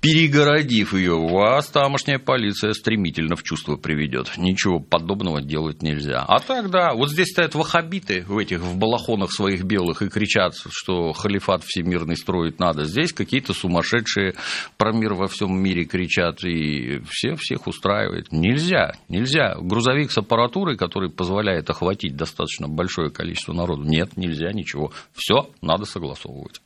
перегородив 0.00 0.94
ее, 0.94 1.18
вас 1.18 1.68
тамошняя 1.68 2.18
полиция 2.18 2.72
стремительно 2.72 3.36
в 3.36 3.42
чувство 3.42 3.76
приведет. 3.76 4.36
Ничего 4.36 4.80
подобного 4.80 5.42
делать 5.42 5.82
нельзя. 5.82 6.24
А 6.26 6.38
так, 6.40 6.70
да, 6.70 6.94
вот 6.94 7.10
здесь 7.10 7.28
стоят 7.28 7.54
вахабиты 7.54 8.24
в 8.26 8.38
этих 8.38 8.60
в 8.60 8.76
балахонах 8.76 9.32
своих 9.32 9.64
белых 9.64 10.02
и 10.02 10.08
кричат, 10.08 10.54
что 10.70 11.12
халифат 11.12 11.62
всемирный 11.64 12.16
строить 12.16 12.58
надо. 12.58 12.84
Здесь 12.84 13.12
какие-то 13.12 13.54
сумасшедшие 13.54 14.34
про 14.76 14.92
мир 14.92 15.14
во 15.14 15.26
всем 15.26 15.58
мире 15.60 15.84
кричат, 15.84 16.44
и 16.44 17.00
все 17.08 17.34
всех 17.36 17.66
устраивает. 17.66 18.32
Нельзя, 18.32 18.92
нельзя. 19.08 19.56
Грузовик 19.60 20.12
с 20.12 20.18
аппаратурой, 20.18 20.76
который 20.76 21.10
позволяет 21.10 21.70
охватить 21.70 22.16
достаточно 22.16 22.68
большое 22.68 23.10
количество 23.10 23.52
народу, 23.52 23.82
нет, 23.82 24.16
нельзя, 24.16 24.52
ничего. 24.52 24.92
Все 25.14 25.50
надо 25.60 25.84
согласовывать. 25.84 26.60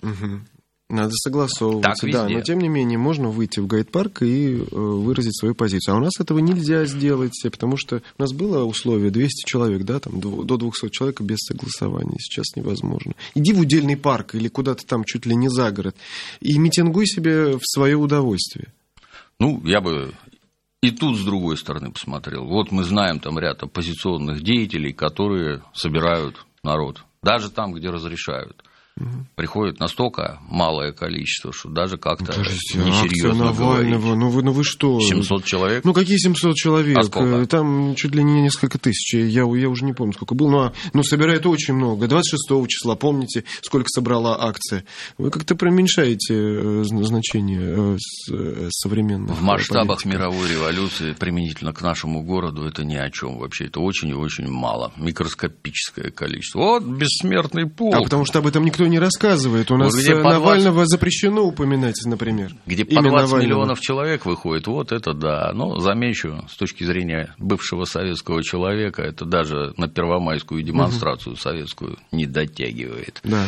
Надо 0.92 1.12
согласовываться, 1.14 2.06
да, 2.12 2.28
но 2.28 2.42
тем 2.42 2.58
не 2.58 2.68
менее 2.68 2.98
можно 2.98 3.30
выйти 3.30 3.60
в 3.60 3.66
гайд-парк 3.66 4.20
и 4.20 4.56
э, 4.56 4.62
выразить 4.70 5.34
свою 5.38 5.54
позицию. 5.54 5.94
А 5.94 5.96
у 5.96 6.02
нас 6.02 6.12
этого 6.20 6.38
нельзя 6.38 6.84
сделать, 6.84 7.32
потому 7.44 7.78
что 7.78 8.02
у 8.18 8.22
нас 8.22 8.34
было 8.34 8.64
условие 8.64 9.10
200 9.10 9.48
человек, 9.48 9.84
да, 9.84 10.00
там 10.00 10.20
до 10.20 10.58
200 10.58 10.90
человек 10.90 11.22
без 11.22 11.38
согласования, 11.38 12.18
сейчас 12.18 12.44
невозможно. 12.56 13.14
Иди 13.34 13.54
в 13.54 13.60
удельный 13.60 13.96
парк 13.96 14.34
или 14.34 14.48
куда-то 14.48 14.86
там 14.86 15.04
чуть 15.04 15.24
ли 15.24 15.34
не 15.34 15.48
за 15.48 15.70
город 15.70 15.96
и 16.40 16.58
митингуй 16.58 17.06
себе 17.06 17.56
в 17.56 17.62
свое 17.64 17.96
удовольствие. 17.96 18.68
Ну, 19.40 19.62
я 19.64 19.80
бы 19.80 20.12
и 20.82 20.90
тут 20.90 21.16
с 21.16 21.24
другой 21.24 21.56
стороны 21.56 21.90
посмотрел. 21.90 22.44
Вот 22.44 22.70
мы 22.70 22.84
знаем 22.84 23.18
там 23.18 23.38
ряд 23.38 23.62
оппозиционных 23.62 24.42
деятелей, 24.42 24.92
которые 24.92 25.62
собирают 25.72 26.44
народ, 26.62 27.02
даже 27.22 27.50
там, 27.50 27.72
где 27.72 27.88
разрешают 27.88 28.62
угу. 28.96 29.26
приходит 29.34 29.80
настолько 29.80 30.38
малое 30.48 30.92
количество, 30.92 31.52
что 31.52 31.68
даже 31.68 31.96
как-то 31.96 32.32
несерьезно 32.40 33.46
Навального, 33.46 34.00
говорить. 34.00 34.18
ну 34.18 34.28
вы, 34.28 34.42
ну 34.42 34.52
вы 34.52 34.64
что? 34.64 35.00
700 35.00 35.44
человек? 35.44 35.84
Ну 35.84 35.92
какие 35.92 36.16
700 36.16 36.54
человек? 36.54 36.98
А 36.98 37.02
сколько? 37.04 37.46
Там 37.46 37.94
чуть 37.96 38.14
ли 38.14 38.22
не 38.22 38.42
несколько 38.42 38.78
тысяч, 38.78 39.14
я, 39.14 39.42
я 39.42 39.68
уже 39.68 39.84
не 39.84 39.92
помню, 39.92 40.12
сколько 40.12 40.34
было, 40.34 40.50
но, 40.50 40.72
но 40.92 41.02
собирает 41.02 41.46
очень 41.46 41.74
много. 41.74 42.06
26 42.06 42.68
числа, 42.68 42.96
помните, 42.96 43.44
сколько 43.62 43.88
собрала 43.88 44.44
акция? 44.44 44.84
Вы 45.18 45.30
как-то 45.30 45.54
преуменьшаете 45.54 46.34
э, 46.34 46.84
значение 46.84 47.60
э, 47.62 47.96
э, 48.30 48.68
современного. 48.70 49.34
В 49.34 49.42
масштабах 49.42 50.02
политики. 50.02 50.08
мировой 50.08 50.50
революции 50.50 51.12
применительно 51.12 51.72
к 51.72 51.82
нашему 51.82 52.22
городу 52.22 52.64
это 52.64 52.84
ни 52.84 52.96
о 52.96 53.10
чем 53.10 53.38
вообще. 53.38 53.66
Это 53.66 53.80
очень 53.80 54.10
и 54.10 54.14
очень 54.14 54.48
мало. 54.48 54.92
Микроскопическое 54.96 56.10
количество. 56.10 56.58
Вот 56.58 56.84
бессмертный 56.84 57.68
пол. 57.68 57.94
А 57.94 58.02
потому 58.02 58.24
что 58.24 58.38
об 58.38 58.46
этом 58.46 58.64
никто 58.64 58.81
никто 58.82 58.86
не 58.88 58.98
рассказывает. 58.98 59.70
У 59.70 59.76
нас 59.76 59.92
вот 59.92 60.00
где 60.00 60.14
Навального 60.14 60.76
20... 60.76 60.90
запрещено 60.90 61.42
упоминать, 61.42 62.00
например. 62.04 62.52
Где 62.66 62.84
по 62.84 62.94
20 62.94 63.04
Навального. 63.04 63.40
миллионов 63.40 63.80
человек 63.80 64.26
выходит, 64.26 64.66
вот 64.66 64.92
это 64.92 65.14
да. 65.14 65.52
Но 65.54 65.78
замечу, 65.78 66.44
с 66.50 66.56
точки 66.56 66.84
зрения 66.84 67.34
бывшего 67.38 67.84
советского 67.84 68.42
человека, 68.42 69.02
это 69.02 69.24
даже 69.24 69.72
на 69.76 69.88
первомайскую 69.88 70.62
демонстрацию 70.62 71.34
угу. 71.34 71.40
советскую 71.40 71.98
не 72.10 72.26
дотягивает. 72.26 73.20
Да. 73.24 73.44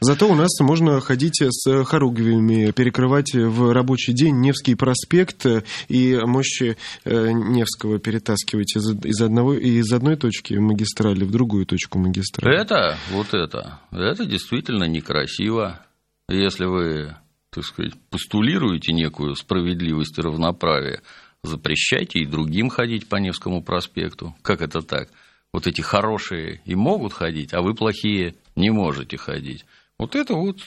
Зато 0.00 0.28
у 0.28 0.34
нас 0.34 0.60
можно 0.60 1.00
ходить 1.00 1.40
с 1.40 1.84
хоругвями, 1.84 2.70
перекрывать 2.72 3.32
в 3.34 3.72
рабочий 3.72 4.12
день 4.12 4.40
Невский 4.40 4.74
проспект 4.74 5.46
и 5.88 6.18
мощи 6.22 6.76
э, 7.04 7.30
Невского 7.32 7.98
перетаскивать 7.98 8.76
из, 8.76 8.90
из, 9.04 9.20
одного, 9.22 9.54
из 9.54 9.90
одной 9.90 10.16
точки 10.16 10.54
магистрали 10.54 11.24
в 11.24 11.30
другую 11.30 11.64
точку 11.64 11.98
магистрали. 11.98 12.60
Это, 12.60 12.98
вот 13.10 13.32
это, 13.32 13.80
это 13.90 14.26
действительно 14.26 14.84
некрасиво. 14.84 15.80
Если 16.28 16.66
вы, 16.66 17.16
так 17.50 17.64
сказать, 17.64 17.94
постулируете 18.10 18.92
некую 18.92 19.34
справедливость 19.34 20.18
и 20.18 20.22
равноправие, 20.22 21.00
запрещайте 21.42 22.18
и 22.18 22.26
другим 22.26 22.68
ходить 22.68 23.08
по 23.08 23.16
Невскому 23.16 23.62
проспекту. 23.62 24.34
Как 24.42 24.60
это 24.60 24.82
так? 24.82 25.08
Вот 25.54 25.66
эти 25.66 25.80
хорошие 25.80 26.60
и 26.66 26.74
могут 26.74 27.14
ходить, 27.14 27.54
а 27.54 27.62
вы 27.62 27.74
плохие 27.74 28.34
не 28.56 28.70
можете 28.70 29.16
ходить. 29.16 29.64
Вот 29.98 30.14
это 30.14 30.34
вот 30.34 30.58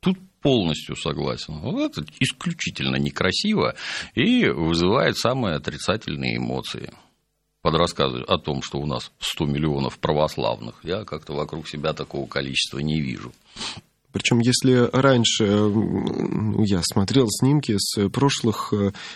тут 0.00 0.18
полностью 0.40 0.96
согласен. 0.96 1.58
Вот 1.60 1.98
это 1.98 2.12
исключительно 2.20 2.96
некрасиво 2.96 3.74
и 4.14 4.46
вызывает 4.48 5.16
самые 5.16 5.56
отрицательные 5.56 6.36
эмоции. 6.36 6.92
Под 7.62 7.74
рассказы 7.74 8.22
о 8.22 8.38
том, 8.38 8.60
что 8.60 8.78
у 8.78 8.86
нас 8.86 9.12
100 9.20 9.46
миллионов 9.46 10.00
православных, 10.00 10.80
я 10.82 11.04
как-то 11.04 11.32
вокруг 11.32 11.68
себя 11.68 11.92
такого 11.92 12.26
количества 12.26 12.80
не 12.80 13.00
вижу. 13.00 13.32
Причем, 14.12 14.40
если 14.40 14.88
раньше, 14.92 15.46
ну, 15.46 16.62
я 16.64 16.80
смотрел 16.82 17.26
снимки 17.30 17.76
с 17.78 18.08
прошлых 18.10 18.72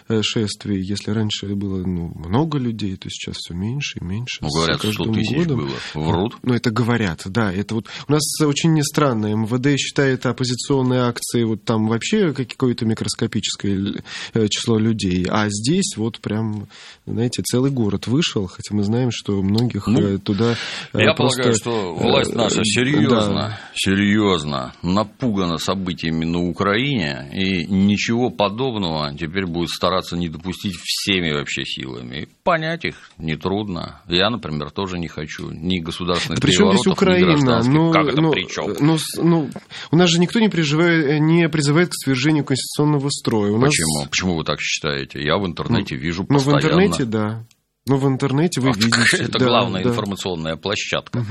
э, 0.08 0.22
шествий, 0.22 0.82
если 0.82 1.10
раньше 1.10 1.46
было 1.54 1.84
ну, 1.84 2.12
много 2.14 2.58
людей, 2.58 2.96
то 2.96 3.08
сейчас 3.10 3.36
все 3.36 3.54
меньше 3.54 3.98
и 4.00 4.04
меньше. 4.04 4.38
Ну, 4.40 4.48
говорят, 4.48 4.80
100 4.80 5.04
тысяч 5.12 5.36
годом. 5.36 5.58
было. 5.58 5.76
Врут? 5.94 6.36
Ну, 6.42 6.54
это 6.54 6.70
говорят, 6.70 7.22
да. 7.26 7.52
Это 7.52 7.74
вот 7.74 7.86
у 8.08 8.12
нас 8.12 8.22
очень 8.40 8.82
странно. 8.82 9.34
МВД 9.34 9.78
считает 9.78 10.24
оппозиционные 10.26 11.00
акции 11.00 11.44
вот 11.44 11.64
там 11.64 11.88
вообще 11.88 12.32
какое-то 12.32 12.86
микроскопическое 12.86 14.02
э, 14.34 14.48
число 14.48 14.78
людей. 14.78 15.26
А 15.28 15.48
здесь 15.48 15.96
вот 15.96 16.20
прям, 16.20 16.68
знаете, 17.06 17.42
целый 17.42 17.70
город 17.70 18.06
вышел, 18.06 18.46
хотя 18.46 18.74
мы 18.74 18.82
знаем, 18.82 19.10
что 19.12 19.42
многих 19.42 19.86
ну, 19.86 20.00
э, 20.00 20.18
туда 20.18 20.56
Я 20.92 21.12
просто... 21.14 21.42
полагаю, 21.42 21.54
что 21.54 21.94
власть 21.94 22.34
наша 22.34 22.64
серьезно, 22.64 23.34
да. 23.34 23.60
серьезно 23.74 24.72
напугана 24.86 25.58
событиями 25.58 26.24
на 26.24 26.40
Украине, 26.40 27.28
и 27.32 27.66
ничего 27.66 28.30
подобного 28.30 29.12
теперь 29.16 29.46
будет 29.46 29.70
стараться 29.70 30.16
не 30.16 30.28
допустить 30.28 30.76
всеми 30.82 31.32
вообще 31.32 31.64
силами. 31.64 32.22
И 32.22 32.28
понять 32.42 32.84
их 32.84 33.10
нетрудно. 33.18 34.00
Я, 34.08 34.30
например, 34.30 34.70
тоже 34.70 34.98
не 34.98 35.08
хочу 35.08 35.50
ни 35.50 35.80
государственных 35.80 36.40
да 36.40 36.46
переворотов, 36.46 36.80
здесь 36.80 36.92
Украина? 36.92 37.18
ни 37.18 37.30
гражданских. 37.30 37.72
Ну, 37.72 37.92
как 37.92 38.08
это 38.08 38.20
ну, 38.20 38.30
при 38.30 38.46
чем? 38.48 38.74
Ну, 38.80 38.98
ну, 39.18 39.50
у 39.90 39.96
нас 39.96 40.10
же 40.10 40.20
никто 40.20 40.40
не, 40.40 40.48
призывает, 40.48 41.20
не 41.20 41.48
призывает 41.48 41.90
к 41.90 41.94
свержению 41.94 42.44
конституционного 42.44 43.08
строя. 43.10 43.52
У 43.52 43.60
Почему? 43.60 44.00
Нас... 44.00 44.08
Почему 44.08 44.36
вы 44.36 44.44
так 44.44 44.60
считаете? 44.60 45.22
Я 45.22 45.36
в 45.38 45.46
интернете 45.46 45.96
ну, 45.96 46.00
вижу 46.00 46.24
постоянно. 46.24 46.60
Ну, 46.60 46.60
в 46.60 46.64
интернете, 46.64 47.04
да. 47.04 47.44
Ну, 47.86 47.96
в 47.96 48.08
интернете 48.08 48.60
вы 48.60 48.70
а 48.70 48.72
видите. 48.72 49.16
Это 49.18 49.38
да, 49.38 49.46
главная 49.46 49.82
да. 49.82 49.90
информационная 49.90 50.56
площадка. 50.56 51.18
Угу. 51.18 51.26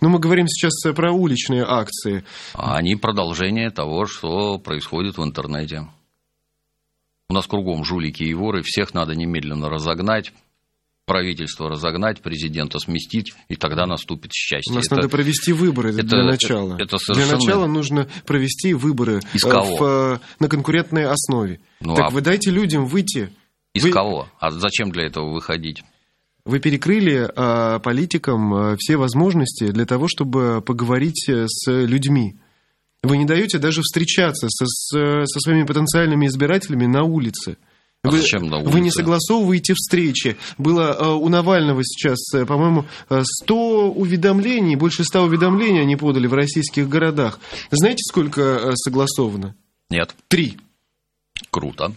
Но 0.00 0.08
мы 0.08 0.18
говорим 0.18 0.46
сейчас 0.48 0.94
про 0.94 1.12
уличные 1.12 1.64
акции. 1.66 2.24
Они 2.54 2.96
продолжение 2.96 3.70
того, 3.70 4.06
что 4.06 4.58
происходит 4.58 5.18
в 5.18 5.24
интернете. 5.24 5.88
У 7.28 7.34
нас 7.34 7.46
кругом 7.46 7.84
жулики 7.84 8.22
и 8.24 8.34
воры, 8.34 8.62
всех 8.62 8.94
надо 8.94 9.14
немедленно 9.14 9.70
разогнать, 9.70 10.32
правительство 11.06 11.68
разогнать, 11.68 12.20
президента 12.20 12.78
сместить, 12.78 13.32
и 13.48 13.56
тогда 13.56 13.86
наступит 13.86 14.32
счастье. 14.32 14.72
У 14.72 14.76
нас 14.76 14.86
это, 14.86 14.96
надо 14.96 15.08
провести 15.08 15.52
выборы 15.52 15.92
это, 15.92 16.02
для 16.02 16.24
начала. 16.24 16.74
Это, 16.74 16.84
это 16.84 16.98
совершенно... 16.98 17.28
Для 17.28 17.38
начала 17.38 17.66
нужно 17.66 18.08
провести 18.26 18.74
выборы 18.74 19.20
Из 19.32 19.42
кого? 19.42 19.76
В, 19.76 19.82
э, 19.82 20.18
на 20.40 20.48
конкурентной 20.48 21.06
основе. 21.06 21.60
Ну, 21.80 21.94
так 21.94 22.08
а... 22.08 22.10
вы 22.10 22.20
дайте 22.20 22.50
людям 22.50 22.86
выйти. 22.86 23.32
Из 23.74 23.84
вы... 23.84 23.90
кого? 23.90 24.28
А 24.38 24.50
зачем 24.50 24.90
для 24.90 25.06
этого 25.06 25.32
выходить? 25.32 25.82
Вы 26.44 26.58
перекрыли 26.58 27.28
э, 27.28 27.78
политикам 27.80 28.54
э, 28.54 28.76
все 28.78 28.96
возможности 28.96 29.70
для 29.70 29.86
того, 29.86 30.08
чтобы 30.08 30.60
поговорить 30.60 31.28
э, 31.28 31.46
с 31.46 31.70
людьми. 31.70 32.36
Вы 33.04 33.16
не 33.16 33.24
даете 33.24 33.58
даже 33.58 33.82
встречаться 33.82 34.48
со, 34.48 34.66
с, 34.66 35.26
со 35.26 35.40
своими 35.40 35.64
потенциальными 35.64 36.26
избирателями 36.26 36.86
на 36.86 37.04
улице. 37.04 37.58
А 38.02 38.10
вы, 38.10 38.18
зачем 38.18 38.48
на 38.48 38.58
улице? 38.58 38.70
Вы 38.70 38.80
не 38.80 38.90
согласовываете 38.90 39.74
встречи. 39.74 40.36
Было 40.58 40.96
э, 40.98 41.08
у 41.10 41.28
Навального 41.28 41.84
сейчас, 41.84 42.18
э, 42.34 42.44
по-моему, 42.44 42.86
100 43.08 43.92
уведомлений, 43.92 44.74
больше 44.74 45.04
100 45.04 45.22
уведомлений 45.22 45.82
они 45.82 45.94
подали 45.94 46.26
в 46.26 46.34
российских 46.34 46.88
городах. 46.88 47.38
Знаете, 47.70 48.02
сколько 48.02 48.72
согласовано? 48.74 49.54
Нет. 49.90 50.16
Три. 50.26 50.58
Круто. 51.50 51.92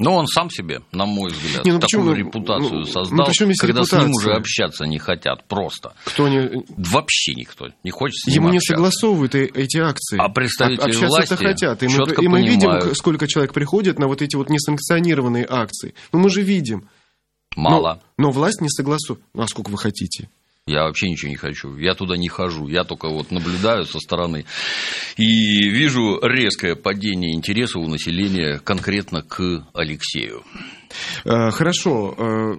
Но 0.00 0.16
он 0.16 0.26
сам 0.26 0.50
себе, 0.50 0.80
на 0.90 1.06
мой 1.06 1.30
взгляд, 1.30 1.64
не, 1.64 1.70
ну, 1.70 1.78
такую 1.78 2.10
почему? 2.10 2.12
репутацию 2.14 2.80
ну, 2.80 2.84
создал, 2.84 3.16
ну, 3.16 3.24
когда 3.58 3.80
репутация? 3.80 4.00
с 4.00 4.02
ним 4.02 4.10
уже 4.10 4.32
общаться 4.32 4.86
не 4.86 4.98
хотят 4.98 5.46
просто. 5.46 5.94
Кто 6.04 6.26
не... 6.26 6.64
Вообще 6.76 7.34
никто 7.34 7.68
не 7.84 7.92
хочет 7.92 8.16
с 8.16 8.26
ним 8.26 8.34
Ему 8.34 8.48
общаться. 8.48 8.72
не 8.72 8.76
согласовывают 8.76 9.34
эти 9.36 9.78
акции. 9.78 10.18
А 10.18 10.28
представители 10.30 10.80
общаться 10.80 11.06
власти 11.06 11.34
хотят. 11.34 11.82
И 11.84 11.86
мы, 11.86 12.24
и 12.24 12.28
мы 12.28 12.42
видим, 12.42 12.94
сколько 12.96 13.28
человек 13.28 13.52
приходит 13.52 14.00
на 14.00 14.08
вот 14.08 14.20
эти 14.20 14.34
вот 14.34 14.50
несанкционированные 14.50 15.46
акции. 15.48 15.94
Ну, 16.12 16.18
мы 16.18 16.28
же 16.28 16.42
видим. 16.42 16.88
Мало. 17.54 18.02
Но, 18.18 18.24
но 18.24 18.30
власть 18.32 18.60
не 18.60 18.68
согласует. 18.68 19.20
Ну, 19.32 19.42
а 19.42 19.46
сколько 19.46 19.70
вы 19.70 19.78
хотите? 19.78 20.28
Я 20.66 20.84
вообще 20.84 21.10
ничего 21.10 21.28
не 21.28 21.36
хочу. 21.36 21.76
Я 21.76 21.94
туда 21.94 22.16
не 22.16 22.28
хожу. 22.28 22.68
Я 22.68 22.84
только 22.84 23.10
вот 23.10 23.30
наблюдаю 23.30 23.84
со 23.84 23.98
стороны 23.98 24.46
и 25.18 25.68
вижу 25.68 26.18
резкое 26.22 26.74
падение 26.74 27.34
интереса 27.34 27.78
у 27.78 27.86
населения 27.86 28.58
конкретно 28.60 29.20
к 29.20 29.66
Алексею. 29.74 30.42
Э, 31.26 31.50
хорошо. 31.50 32.58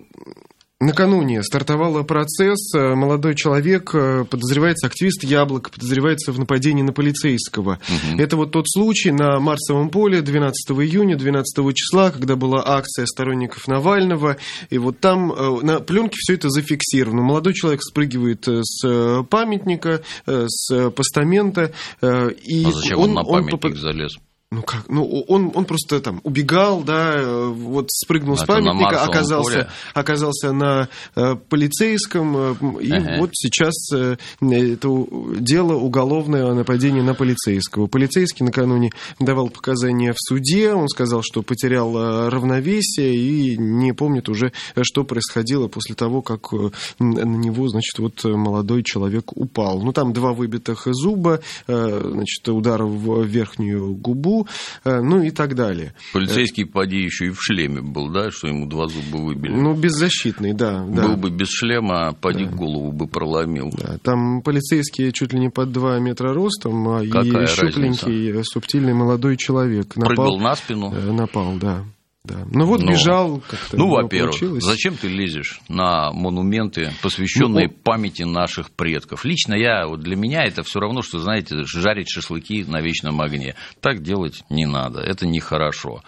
Э, 0.79 0.86
Накануне 0.86 1.41
стартовал 1.44 2.03
процесс. 2.03 2.74
Молодой 2.74 3.36
человек, 3.36 3.94
э, 3.94 4.25
подозревается 4.25 4.88
активист 4.88 5.24
Яблок, 5.24 5.72
подозревается 5.72 6.32
в 6.32 6.39
нападении 6.39 6.84
на 6.84 6.94
полицейского. 6.94 7.79
Угу. 7.88 8.22
Это 8.22 8.36
вот 8.38 8.51
тот 8.51 8.65
случай 8.67 9.12
на 9.12 9.39
Марсовом 9.39 9.89
поле 9.89 10.22
12 10.22 10.72
июня, 10.72 11.15
12 11.15 11.74
числа, 11.74 12.12
когда 12.12 12.36
была 12.36 12.63
акция 12.65 13.05
сторонников 13.05 13.67
Навального. 13.67 14.38
И 14.70 14.77
вот 14.77 15.00
там 15.00 15.32
э, 15.32 15.62
на 15.62 15.79
пленке 15.79 16.17
все 16.17 16.34
это 16.34 16.50
зафиксировано. 16.50 17.22
Молодой 17.22 17.53
человек 17.53 17.82
спрыгивает 17.82 18.48
э, 18.48 18.62
с 18.63 19.24
памятника, 19.29 20.01
с 20.25 20.89
постамента. 20.91 21.72
И 22.01 22.65
а 22.65 22.72
зачем 22.72 23.00
он, 23.00 23.10
он 23.10 23.13
на 23.15 23.24
памятник 23.24 23.65
он... 23.65 23.75
залез? 23.75 24.17
Ну 24.55 24.62
как? 24.62 24.88
Ну 24.88 25.05
он, 25.27 25.51
он 25.53 25.65
просто 25.65 26.00
там 26.00 26.21
убегал, 26.24 26.81
да, 26.81 27.50
вот 27.50 27.91
спрыгнул 27.91 28.35
Это 28.35 28.43
с 28.43 28.47
памятника, 28.47 29.03
оказался, 29.03 29.69
оказался 29.93 30.53
на 30.53 30.88
э, 31.13 31.35
полицейском, 31.50 32.38
э, 32.38 32.55
и 32.81 32.89
ага. 32.89 33.17
вот 33.19 33.31
сейчас 33.33 33.74
э, 33.93 34.15
это 34.39 35.05
дело 35.39 35.74
уголовное 35.74 36.45
о 36.45 36.53
нападении 36.53 37.01
на 37.01 37.13
полицейского. 37.13 37.88
Полицейский 37.88 38.45
накануне 38.45 38.91
давал 39.19 39.50
показания 39.50 40.13
в 40.13 40.17
суде, 40.19 40.71
он 40.74 40.88
сказал, 40.88 41.21
что 41.21 41.41
потерял 41.41 41.93
э, 41.97 42.29
равновесие 42.29 43.13
и 43.13 43.57
не 43.57 43.91
помнит 43.91 44.29
уже, 44.29 44.53
что 44.83 45.03
происходило 45.03 45.67
после 45.67 45.95
того, 45.95 46.21
как 46.21 46.53
э, 46.53 46.69
на 47.00 47.25
него, 47.25 47.67
значит, 47.67 48.00
вот 48.00 48.24
молодой 48.24 48.83
человек 48.83 49.35
упал. 49.35 49.81
Ну 49.81 49.91
там 49.91 50.13
два 50.13 50.31
выбитых 50.31 50.83
зуба, 50.85 51.41
э, 51.67 52.01
значит, 52.09 52.47
удар 52.47 52.85
в 52.85 53.24
верхнюю 53.25 53.95
губу, 53.95 54.44
Э, 54.83 55.01
ну 55.01 55.21
и 55.21 55.31
так 55.31 55.55
далее. 55.55 55.93
Полицейский, 56.13 56.65
поди, 56.65 56.97
еще 56.97 57.27
и 57.27 57.29
в 57.29 57.41
шлеме 57.41 57.81
был, 57.81 58.09
да, 58.09 58.31
что 58.31 58.47
ему 58.47 58.67
два 58.67 58.87
зуба 58.87 59.17
выбили. 59.17 59.53
Ну, 59.53 59.73
беззащитный, 59.73 60.53
да. 60.53 60.83
Был 60.83 61.09
да. 61.09 61.15
бы 61.15 61.29
без 61.29 61.47
шлема, 61.49 62.13
поди, 62.13 62.45
да. 62.45 62.51
голову 62.51 62.91
бы 62.91 63.07
проломил. 63.07 63.71
Да, 63.71 63.97
там 64.03 64.41
полицейские 64.41 65.11
чуть 65.11 65.33
ли 65.33 65.39
не 65.39 65.49
под 65.49 65.71
2 65.71 65.99
метра 65.99 66.33
ростом, 66.33 66.87
а 66.89 67.01
Какая 67.05 67.43
и 67.43 67.47
щупленький, 67.47 68.31
разница? 68.31 68.51
субтильный 68.53 68.93
молодой 68.93 69.37
человек. 69.37 69.95
Напал, 69.95 70.15
Прыгал 70.15 70.39
на 70.39 70.55
спину? 70.55 70.93
Э, 70.93 71.11
напал, 71.11 71.55
да. 71.55 71.85
Да. 72.27 72.46
Ну 72.51 72.65
вот 72.65 72.82
Но, 72.82 72.91
бежал. 72.91 73.44
Ну, 73.74 73.89
во-первых, 73.89 74.62
зачем 74.62 74.96
ты 74.96 75.08
лезешь 75.08 75.60
на 75.70 76.12
монументы, 76.12 76.91
посвященные 77.01 77.67
ну, 77.67 77.74
памяти 77.84 78.24
наших 78.24 78.72
предков? 78.72 79.25
Лично 79.25 79.53
я, 79.53 79.88
вот 79.88 80.00
для 80.00 80.15
меня 80.15 80.44
это 80.44 80.63
все 80.63 80.79
равно, 80.79 81.01
что, 81.01 81.20
знаете, 81.20 81.63
жарить 81.63 82.10
шашлыки 82.10 82.63
на 82.63 82.82
вечном 82.82 83.22
огне. 83.22 83.55
Так 83.82 84.01
делать 84.01 84.44
не 84.50 84.65
надо, 84.65 85.01
это 85.01 85.27
нехорошо. 85.27 86.01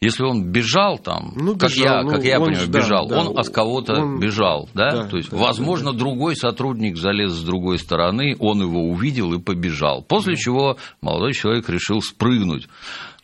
Если 0.00 0.22
он 0.22 0.52
бежал 0.52 0.98
там, 0.98 1.32
ну, 1.34 1.54
бежал, 1.54 1.58
как 1.58 1.72
я, 1.72 2.02
ну, 2.02 2.10
как 2.10 2.24
я 2.24 2.38
понимаю, 2.38 2.66
же, 2.66 2.70
бежал, 2.70 3.08
да, 3.08 3.20
он 3.20 3.34
да, 3.34 3.40
от 3.40 3.48
кого-то 3.48 3.94
он... 3.94 4.20
бежал, 4.20 4.68
да? 4.72 4.90
да 4.92 5.08
То 5.08 5.16
есть, 5.16 5.30
да, 5.30 5.36
возможно, 5.36 5.92
да, 5.92 5.98
другой 5.98 6.36
сотрудник 6.36 6.96
залез 6.96 7.32
с 7.32 7.42
другой 7.42 7.78
стороны, 7.78 8.36
он 8.38 8.62
его 8.62 8.82
увидел 8.82 9.32
и 9.32 9.40
побежал. 9.40 10.02
После 10.02 10.34
да. 10.34 10.40
чего 10.40 10.76
молодой 11.00 11.32
человек 11.32 11.68
решил 11.68 12.00
спрыгнуть. 12.00 12.68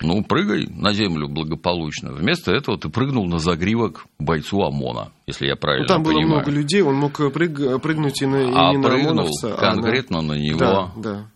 Ну, 0.00 0.22
прыгай 0.22 0.66
на 0.68 0.92
землю 0.92 1.28
благополучно. 1.28 2.12
Вместо 2.12 2.52
этого 2.52 2.78
ты 2.78 2.88
прыгнул 2.88 3.26
на 3.26 3.38
загривок 3.38 4.06
бойцу 4.18 4.60
ОМОНа, 4.60 5.12
если 5.26 5.46
я 5.46 5.56
правильно 5.56 5.86
ну, 5.88 5.94
там 5.94 6.04
понимаю. 6.04 6.26
было 6.26 6.36
много 6.36 6.50
людей, 6.50 6.82
он 6.82 6.96
мог 6.96 7.16
прыг... 7.32 7.80
прыгнуть 7.80 8.20
и 8.22 8.26
на, 8.26 8.36
и 8.36 8.52
а 8.52 8.70
не 8.72 8.78
на 8.78 8.94
ОМОНовца. 8.94 9.54
конкретно 9.54 10.18
а 10.18 10.22
на... 10.22 10.34
на 10.34 10.38
него. 10.38 10.58
Да, 10.58 10.92
да. 10.96 11.30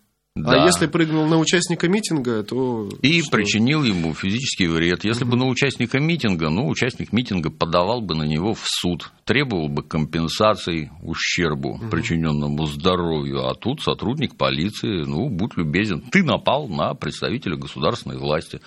А 0.45 0.51
да. 0.51 0.63
А 0.63 0.65
если 0.65 0.87
прыгнул 0.87 1.27
на 1.27 1.37
участника 1.37 1.87
митинга, 1.87 2.43
то... 2.43 2.89
И 3.01 3.21
что? 3.21 3.31
причинил 3.31 3.83
ему 3.83 4.13
физический 4.13 4.67
вред. 4.67 5.03
Если 5.03 5.23
угу. 5.23 5.31
бы 5.31 5.37
на 5.37 5.47
участника 5.47 5.99
митинга, 5.99 6.49
ну, 6.49 6.67
участник 6.67 7.13
митинга 7.13 7.49
подавал 7.49 8.01
бы 8.01 8.15
на 8.15 8.23
него 8.23 8.53
в 8.53 8.63
суд, 8.63 9.11
требовал 9.25 9.69
бы 9.69 9.83
компенсации 9.83 10.91
ущербу, 11.01 11.75
угу. 11.75 11.89
причиненному 11.89 12.65
здоровью. 12.65 13.47
А 13.47 13.55
тут 13.55 13.81
сотрудник 13.81 14.35
полиции, 14.35 15.05
ну, 15.05 15.29
будь 15.29 15.57
любезен, 15.57 16.01
ты 16.01 16.23
напал 16.23 16.67
на 16.67 16.93
представителя 16.93 17.55
государственной 17.55 18.17
власти. 18.17 18.59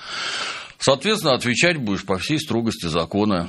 Соответственно, 0.78 1.34
отвечать 1.34 1.78
будешь 1.78 2.04
по 2.04 2.18
всей 2.18 2.38
строгости 2.38 2.86
закона. 2.86 3.48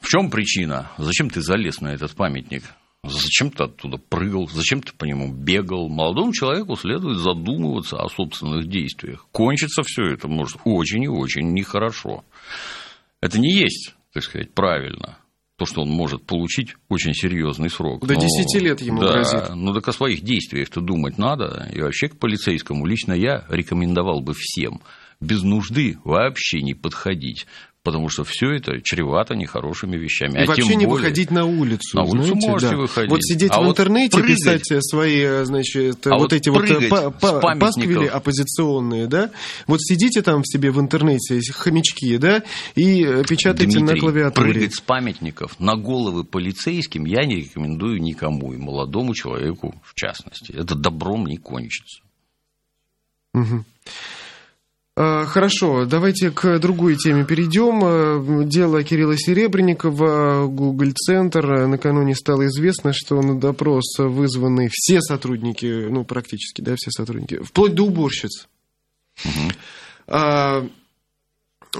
В 0.00 0.08
чем 0.08 0.28
причина? 0.30 0.90
Зачем 0.98 1.30
ты 1.30 1.40
залез 1.40 1.80
на 1.80 1.88
этот 1.88 2.16
памятник? 2.16 2.64
Зачем 3.08 3.50
ты 3.50 3.64
оттуда 3.64 3.98
прыгал, 3.98 4.48
зачем 4.48 4.82
ты 4.82 4.92
по 4.92 5.04
нему 5.04 5.32
бегал? 5.32 5.88
Молодому 5.88 6.32
человеку 6.32 6.76
следует 6.76 7.18
задумываться 7.18 7.98
о 7.98 8.08
собственных 8.08 8.68
действиях. 8.68 9.26
Кончится 9.32 9.82
все 9.84 10.04
это 10.04 10.28
может 10.28 10.58
очень 10.64 11.04
и 11.04 11.08
очень 11.08 11.52
нехорошо. 11.52 12.24
Это 13.20 13.38
не 13.38 13.52
есть, 13.52 13.94
так 14.12 14.22
сказать, 14.22 14.52
правильно. 14.52 15.18
То, 15.56 15.66
что 15.66 15.82
он 15.82 15.90
может 15.90 16.24
получить 16.24 16.76
очень 16.88 17.14
серьезный 17.14 17.68
срок. 17.68 18.06
До 18.06 18.14
но, 18.14 18.20
10 18.20 18.62
лет 18.62 18.80
ему 18.80 19.00
да, 19.00 19.12
грозит. 19.12 19.54
Ну 19.56 19.74
так 19.74 19.88
о 19.88 19.92
своих 19.92 20.22
действиях-то 20.22 20.80
думать 20.80 21.18
надо. 21.18 21.68
И 21.74 21.80
вообще 21.80 22.08
к 22.08 22.18
полицейскому 22.18 22.86
лично 22.86 23.12
я 23.12 23.44
рекомендовал 23.48 24.20
бы 24.20 24.34
всем 24.36 24.80
без 25.20 25.42
нужды 25.42 25.98
вообще 26.04 26.62
не 26.62 26.74
подходить 26.74 27.46
потому 27.88 28.10
что 28.10 28.22
все 28.22 28.50
это 28.50 28.82
чревато 28.82 29.34
нехорошими 29.34 29.96
вещами. 29.96 30.34
И 30.34 30.42
а 30.42 30.46
вообще 30.46 30.76
не 30.76 30.84
более... 30.84 31.04
выходить 31.04 31.30
на 31.30 31.46
улицу. 31.46 31.96
На 31.96 32.02
улицу 32.02 32.26
знаете, 32.26 32.48
можете 32.48 32.70
да. 32.72 32.76
выходить. 32.76 33.10
Вот 33.10 33.22
сидеть 33.22 33.50
а 33.54 33.62
в 33.62 33.70
интернете, 33.70 34.18
вот 34.18 34.26
писать 34.26 34.62
свои, 34.84 35.44
значит, 35.44 36.06
а 36.06 36.10
вот, 36.10 36.20
вот 36.20 36.32
эти 36.34 36.50
вот 36.50 36.70
э, 36.70 37.58
пасквили 37.58 38.06
оппозиционные, 38.06 39.06
да? 39.06 39.30
Вот 39.66 39.80
сидите 39.80 40.20
там 40.20 40.42
в 40.42 40.46
себе 40.46 40.70
в 40.70 40.78
интернете, 40.78 41.40
хомячки, 41.50 42.18
да, 42.18 42.42
и 42.74 43.02
э, 43.02 43.24
печатайте 43.26 43.78
Дмитрий, 43.78 43.94
на 43.94 44.00
клавиатуре. 44.00 44.52
прыгать 44.52 44.74
с 44.74 44.80
памятников 44.80 45.58
на 45.58 45.74
головы 45.74 46.24
полицейским 46.24 47.06
я 47.06 47.24
не 47.24 47.36
рекомендую 47.36 48.02
никому, 48.02 48.52
и 48.52 48.58
молодому 48.58 49.14
человеку 49.14 49.74
в 49.82 49.94
частности. 49.94 50.52
Это 50.52 50.74
добром 50.74 51.24
не 51.24 51.38
кончится. 51.38 52.02
Угу. 53.32 53.64
Э, 54.98 55.26
хорошо, 55.26 55.84
давайте 55.84 56.32
к 56.32 56.58
другой 56.58 56.96
теме 56.96 57.24
перейдем. 57.24 57.84
Э, 57.84 58.44
дело 58.44 58.82
Кирилла 58.82 59.16
Серебренникова, 59.16 60.48
Google 60.48 60.90
Центр. 60.92 61.68
Накануне 61.68 62.16
стало 62.16 62.46
известно, 62.46 62.92
что 62.92 63.22
на 63.22 63.38
допрос 63.38 63.96
вызваны 63.98 64.68
все 64.72 65.00
сотрудники, 65.00 65.86
ну, 65.88 66.04
практически, 66.04 66.62
да, 66.62 66.74
все 66.76 66.90
сотрудники, 66.90 67.38
вплоть 67.44 67.74
до 67.74 67.84
уборщиц. 67.84 68.48
Угу. 69.24 69.52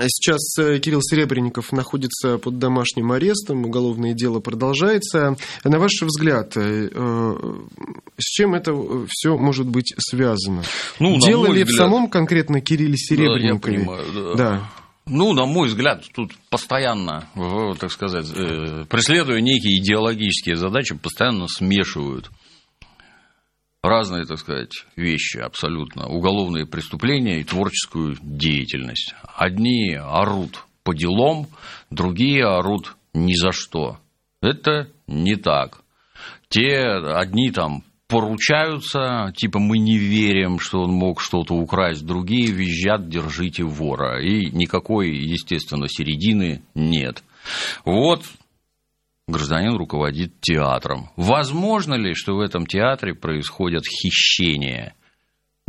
Сейчас 0.07 0.57
э, 0.59 0.79
Кирилл 0.79 1.03
Серебренников 1.03 1.73
находится 1.73 2.39
под 2.39 2.59
домашним 2.59 3.13
арестом, 3.13 3.65
уголовное 3.65 4.15
дело 4.15 4.41
продолжается. 4.41 5.37
На 5.65 5.79
ваш 5.79 6.01
взгляд, 6.03 6.57
э, 6.57 6.89
э, 6.93 7.35
с 8.19 8.25
чем 8.25 8.55
это 8.55 8.73
все 9.09 9.37
может 9.37 9.67
быть 9.67 9.95
связано? 9.99 10.63
Ну, 11.01 11.19
Дело 11.19 11.47
ли 11.47 11.65
взгляд... 11.65 11.69
в 11.69 11.77
самом 11.77 12.09
конкретно 12.09 12.61
Кирилле 12.61 12.97
Серебренникове? 12.97 13.79
Да, 13.79 13.81
я 13.81 13.87
понимаю, 13.87 14.05
да. 14.13 14.35
да. 14.35 14.71
Ну, 15.07 15.33
на 15.33 15.47
мой 15.47 15.69
взгляд, 15.69 16.05
тут 16.15 16.33
постоянно, 16.51 17.29
так 17.81 17.91
сказать, 17.91 18.27
преследуя 18.91 19.41
некие 19.41 19.79
идеологические 19.79 20.57
задачи, 20.57 20.95
постоянно 20.95 21.49
смешивают 21.49 22.31
разные, 23.89 24.25
так 24.25 24.39
сказать, 24.39 24.73
вещи 24.97 25.39
абсолютно. 25.39 26.07
Уголовные 26.07 26.67
преступления 26.67 27.41
и 27.41 27.45
творческую 27.45 28.17
деятельность. 28.21 29.15
Одни 29.37 29.95
орут 29.95 30.65
по 30.83 30.95
делам, 30.95 31.47
другие 31.91 32.45
орут 32.45 32.97
ни 33.15 33.35
за 33.35 33.53
что. 33.53 33.99
Это 34.41 34.89
не 35.07 35.37
так. 35.37 35.83
Те 36.49 36.79
одни 37.15 37.51
там 37.51 37.83
поручаются, 38.09 39.33
типа 39.37 39.59
мы 39.59 39.79
не 39.79 39.99
верим, 39.99 40.59
что 40.59 40.81
он 40.81 40.93
мог 40.93 41.21
что-то 41.21 41.55
украсть, 41.55 42.07
другие 42.07 42.47
визжат, 42.47 43.09
держите 43.09 43.65
вора. 43.65 44.23
И 44.23 44.51
никакой, 44.51 45.11
естественно, 45.11 45.89
середины 45.89 46.63
нет. 46.75 47.23
Вот 47.85 48.25
гражданин 49.29 49.77
руководит 49.77 50.41
театром. 50.41 51.11
Возможно 51.17 51.95
ли, 51.95 52.15
что 52.15 52.35
в 52.35 52.41
этом 52.41 52.67
театре 52.67 53.15
происходят 53.15 53.85
хищения? 53.87 54.95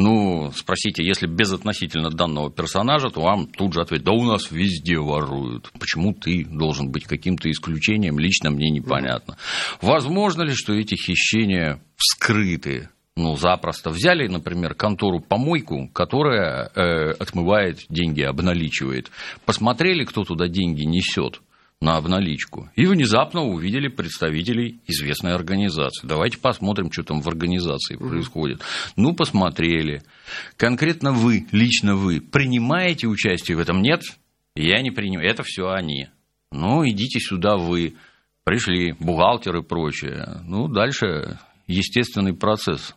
Ну, 0.01 0.51
спросите, 0.55 1.05
если 1.05 1.27
безотносительно 1.27 2.09
данного 2.09 2.49
персонажа, 2.49 3.09
то 3.09 3.19
вам 3.19 3.47
тут 3.47 3.73
же 3.73 3.81
ответят, 3.81 4.05
да 4.05 4.13
у 4.13 4.23
нас 4.23 4.49
везде 4.49 4.97
воруют. 4.97 5.69
Почему 5.77 6.13
ты 6.13 6.45
должен 6.45 6.89
быть 6.89 7.03
каким-то 7.03 7.51
исключением, 7.51 8.17
лично 8.17 8.49
мне 8.49 8.69
непонятно. 8.69 9.35
Возможно 9.81 10.43
ли, 10.43 10.53
что 10.53 10.73
эти 10.73 10.95
хищения 10.95 11.81
вскрыты? 11.97 12.87
Ну, 13.17 13.35
запросто. 13.35 13.89
Взяли, 13.89 14.29
например, 14.29 14.73
контору-помойку, 14.73 15.89
которая 15.89 16.71
э, 16.73 17.11
отмывает 17.19 17.79
деньги, 17.89 18.21
обналичивает. 18.21 19.11
Посмотрели, 19.45 20.05
кто 20.05 20.23
туда 20.23 20.47
деньги 20.47 20.83
несет 20.83 21.41
на 21.81 21.95
обналичку. 21.95 22.69
И 22.75 22.85
внезапно 22.85 23.41
увидели 23.41 23.87
представителей 23.87 24.81
известной 24.85 25.33
организации. 25.33 26.05
Давайте 26.05 26.37
посмотрим, 26.37 26.91
что 26.91 27.03
там 27.03 27.21
в 27.21 27.27
организации 27.27 27.95
угу. 27.95 28.09
происходит. 28.09 28.61
Ну, 28.97 29.13
посмотрели. 29.13 30.03
Конкретно 30.57 31.13
вы, 31.13 31.47
лично 31.51 31.95
вы, 31.95 32.19
принимаете 32.19 33.07
участие 33.07 33.55
в 33.55 33.61
этом? 33.61 33.81
Нет, 33.81 34.01
я 34.55 34.81
не 34.81 34.91
принимаю. 34.91 35.29
Это 35.29 35.43
все 35.43 35.69
они. 35.69 36.09
Ну, 36.51 36.85
идите 36.87 37.19
сюда 37.19 37.55
вы. 37.55 37.95
Пришли 38.43 38.93
бухгалтер 38.99 39.57
и 39.57 39.63
прочее. 39.63 40.41
Ну, 40.43 40.67
дальше 40.67 41.39
естественный 41.67 42.33
процесс. 42.33 42.95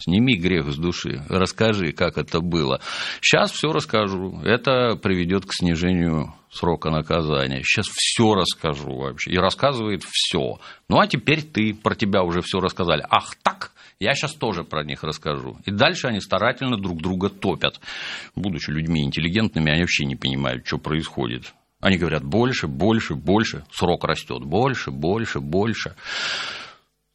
Сними 0.00 0.34
грех 0.34 0.72
с 0.72 0.76
души, 0.76 1.22
расскажи, 1.28 1.92
как 1.92 2.16
это 2.16 2.40
было. 2.40 2.80
Сейчас 3.20 3.52
все 3.52 3.70
расскажу. 3.70 4.40
Это 4.44 4.96
приведет 4.96 5.44
к 5.44 5.52
снижению 5.52 6.32
срока 6.50 6.90
наказания. 6.90 7.62
Сейчас 7.62 7.86
все 7.86 8.34
расскажу 8.34 8.96
вообще. 8.96 9.30
И 9.30 9.36
рассказывает 9.36 10.02
все. 10.10 10.58
Ну 10.88 10.98
а 10.98 11.06
теперь 11.06 11.42
ты, 11.42 11.74
про 11.74 11.94
тебя 11.94 12.22
уже 12.22 12.40
все 12.40 12.60
рассказали. 12.60 13.04
Ах 13.10 13.34
так, 13.42 13.72
я 13.98 14.14
сейчас 14.14 14.32
тоже 14.32 14.64
про 14.64 14.84
них 14.84 15.04
расскажу. 15.04 15.58
И 15.66 15.70
дальше 15.70 16.06
они 16.06 16.20
старательно 16.20 16.78
друг 16.78 17.02
друга 17.02 17.28
топят. 17.28 17.78
Будучи 18.34 18.70
людьми 18.70 19.02
интеллигентными, 19.02 19.70
они 19.70 19.82
вообще 19.82 20.06
не 20.06 20.16
понимают, 20.16 20.66
что 20.66 20.78
происходит. 20.78 21.52
Они 21.80 21.98
говорят 21.98 22.24
больше, 22.24 22.68
больше, 22.68 23.16
больше. 23.16 23.64
Срок 23.70 24.04
растет 24.04 24.44
больше, 24.44 24.90
больше, 24.90 25.40
больше. 25.40 25.94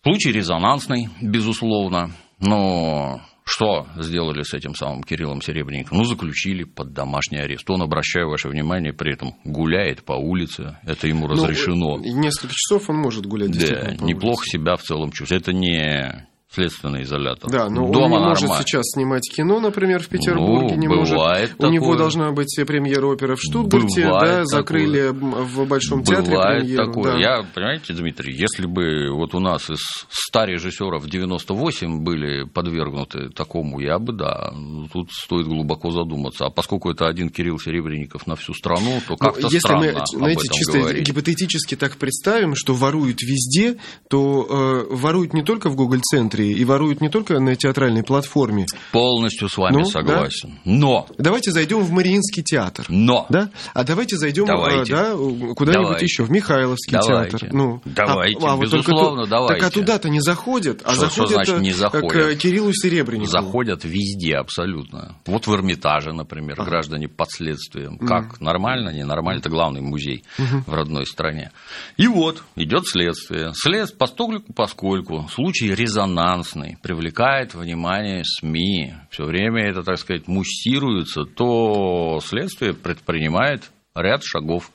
Случай 0.03 0.31
резонансный, 0.31 1.09
безусловно. 1.19 2.11
Но 2.39 3.21
что 3.45 3.87
сделали 3.97 4.41
с 4.41 4.53
этим 4.53 4.73
самым 4.75 5.03
Кириллом 5.03 5.41
Серебренником? 5.41 5.97
Ну, 5.97 6.03
заключили 6.03 6.63
под 6.63 6.93
домашний 6.93 7.37
арест. 7.37 7.69
Он, 7.69 7.83
обращаю 7.83 8.29
ваше 8.29 8.49
внимание, 8.49 8.91
при 8.91 9.13
этом 9.13 9.35
гуляет 9.43 10.03
по 10.03 10.13
улице, 10.13 10.77
это 10.83 11.07
ему 11.07 11.27
ну, 11.27 11.33
разрешено. 11.33 11.97
Ну, 11.97 12.21
несколько 12.21 12.53
часов 12.55 12.89
он 12.89 12.97
может 12.97 13.25
гулять. 13.25 13.51
Да, 13.51 13.93
неплохо 14.03 14.43
себя 14.45 14.75
в 14.75 14.81
целом 14.81 15.11
чувствует. 15.11 15.43
Это 15.43 15.53
не 15.53 16.27
следственный 16.55 17.03
изолятор. 17.03 17.51
Да, 17.51 17.69
но 17.69 17.91
Дома 17.91 18.15
он 18.15 18.21
не 18.21 18.27
может 18.29 18.49
сейчас 18.59 18.83
снимать 18.93 19.29
кино, 19.29 19.59
например, 19.59 20.01
в 20.01 20.07
Петербурге, 20.07 20.75
ну, 20.75 20.81
не 20.81 20.87
может. 20.87 21.15
Такое. 21.15 21.69
У 21.69 21.71
него 21.71 21.95
должна 21.95 22.31
быть 22.31 22.55
премьера 22.65 23.07
оперы 23.07 23.35
в 23.35 23.41
Штутгарте, 23.41 24.05
бывает 24.05 24.35
да, 24.35 24.45
закрыли 24.45 25.07
такое. 25.07 25.43
в 25.43 25.67
Большом 25.67 26.01
бывает 26.01 26.25
театре 26.25 26.59
премьеру. 26.59 26.85
Такое. 26.85 27.13
Да. 27.13 27.19
Я, 27.19 27.45
понимаете, 27.53 27.93
Дмитрий, 27.93 28.33
если 28.33 28.65
бы 28.65 29.11
вот 29.11 29.35
у 29.35 29.39
нас 29.39 29.69
из 29.69 29.79
100 30.09 30.45
режиссеров 30.45 31.07
98 31.07 32.03
были 32.03 32.45
подвергнуты 32.45 33.29
такому, 33.29 33.79
я 33.79 33.99
бы, 33.99 34.13
да, 34.13 34.53
тут 34.93 35.11
стоит 35.11 35.47
глубоко 35.47 35.91
задуматься. 35.91 36.45
А 36.45 36.49
поскольку 36.49 36.89
это 36.91 37.07
один 37.07 37.29
Кирилл 37.29 37.59
Серебренников 37.59 38.27
на 38.27 38.35
всю 38.35 38.53
страну, 38.53 39.01
то 39.07 39.15
как-то 39.17 39.41
если 39.41 39.59
странно 39.59 39.93
мы, 39.93 40.17
знаете, 40.17 40.47
чисто 40.51 40.79
говорить. 40.79 41.07
гипотетически 41.07 41.75
так 41.75 41.97
представим, 41.97 42.55
что 42.55 42.73
воруют 42.73 43.21
везде, 43.21 43.77
то 44.09 44.85
э, 44.89 44.95
воруют 44.95 45.33
не 45.33 45.43
только 45.43 45.69
в 45.69 45.75
Google-центре, 45.75 46.44
и 46.53 46.65
воруют 46.65 47.01
не 47.01 47.09
только 47.09 47.39
на 47.39 47.55
театральной 47.55 48.03
платформе. 48.03 48.65
Полностью 48.91 49.49
с 49.49 49.57
вами 49.57 49.77
ну, 49.77 49.85
согласен. 49.85 50.59
Да? 50.63 50.71
Но. 50.71 51.07
Давайте 51.17 51.51
зайдем 51.51 51.79
в 51.79 51.91
Мариинский 51.91 52.43
театр. 52.43 52.85
Но. 52.89 53.25
Да? 53.29 53.49
А 53.73 53.83
давайте 53.83 54.17
зайдем 54.17 54.45
давайте. 54.45 54.93
Да, 54.93 55.15
куда-нибудь 55.55 56.01
еще, 56.01 56.23
в 56.23 56.31
Михайловский 56.31 56.97
давайте. 56.97 57.37
театр. 57.37 57.53
Ну, 57.53 57.81
давайте, 57.85 58.45
а, 58.45 58.53
а, 58.53 58.57
безусловно, 58.57 59.21
вот 59.21 59.29
давайте. 59.29 59.61
Так 59.61 59.71
а 59.71 59.73
туда-то 59.73 60.09
не 60.09 60.21
заходят, 60.21 60.81
а 60.83 60.91
что, 60.91 61.01
заходят 61.01 61.29
что 61.29 61.45
значит, 61.45 61.61
не 61.61 61.71
заходят? 61.71 62.11
к 62.11 62.41
Кириллу 62.41 62.73
Серебренникову. 62.73 63.31
Заходят 63.31 63.83
везде 63.83 64.35
абсолютно. 64.35 65.17
Вот 65.25 65.47
в 65.47 65.53
Эрмитаже, 65.53 66.13
например, 66.13 66.55
ага. 66.59 66.69
граждане 66.69 67.07
под 67.07 67.31
следствием. 67.31 67.97
Mm. 67.97 68.07
Как? 68.07 68.41
Нормально, 68.41 68.89
ненормально? 68.89 69.39
Это 69.39 69.49
главный 69.49 69.81
музей 69.81 70.23
mm-hmm. 70.37 70.63
в 70.65 70.73
родной 70.73 71.05
стране. 71.05 71.51
И 71.97 72.07
вот, 72.07 72.43
идет 72.55 72.87
следствие. 72.87 73.51
Следствие, 73.53 73.97
постольку, 73.97 74.53
поскольку 74.53 75.27
случай 75.29 75.73
резонанс 75.73 76.24
резонансный, 76.25 76.77
привлекает 76.81 77.53
внимание 77.53 78.23
СМИ, 78.23 78.93
все 79.09 79.25
время 79.25 79.69
это, 79.69 79.83
так 79.83 79.97
сказать, 79.97 80.27
муссируется, 80.27 81.25
то 81.25 82.19
следствие 82.23 82.73
предпринимает 82.73 83.71
ряд 83.93 84.23
шагов 84.23 84.71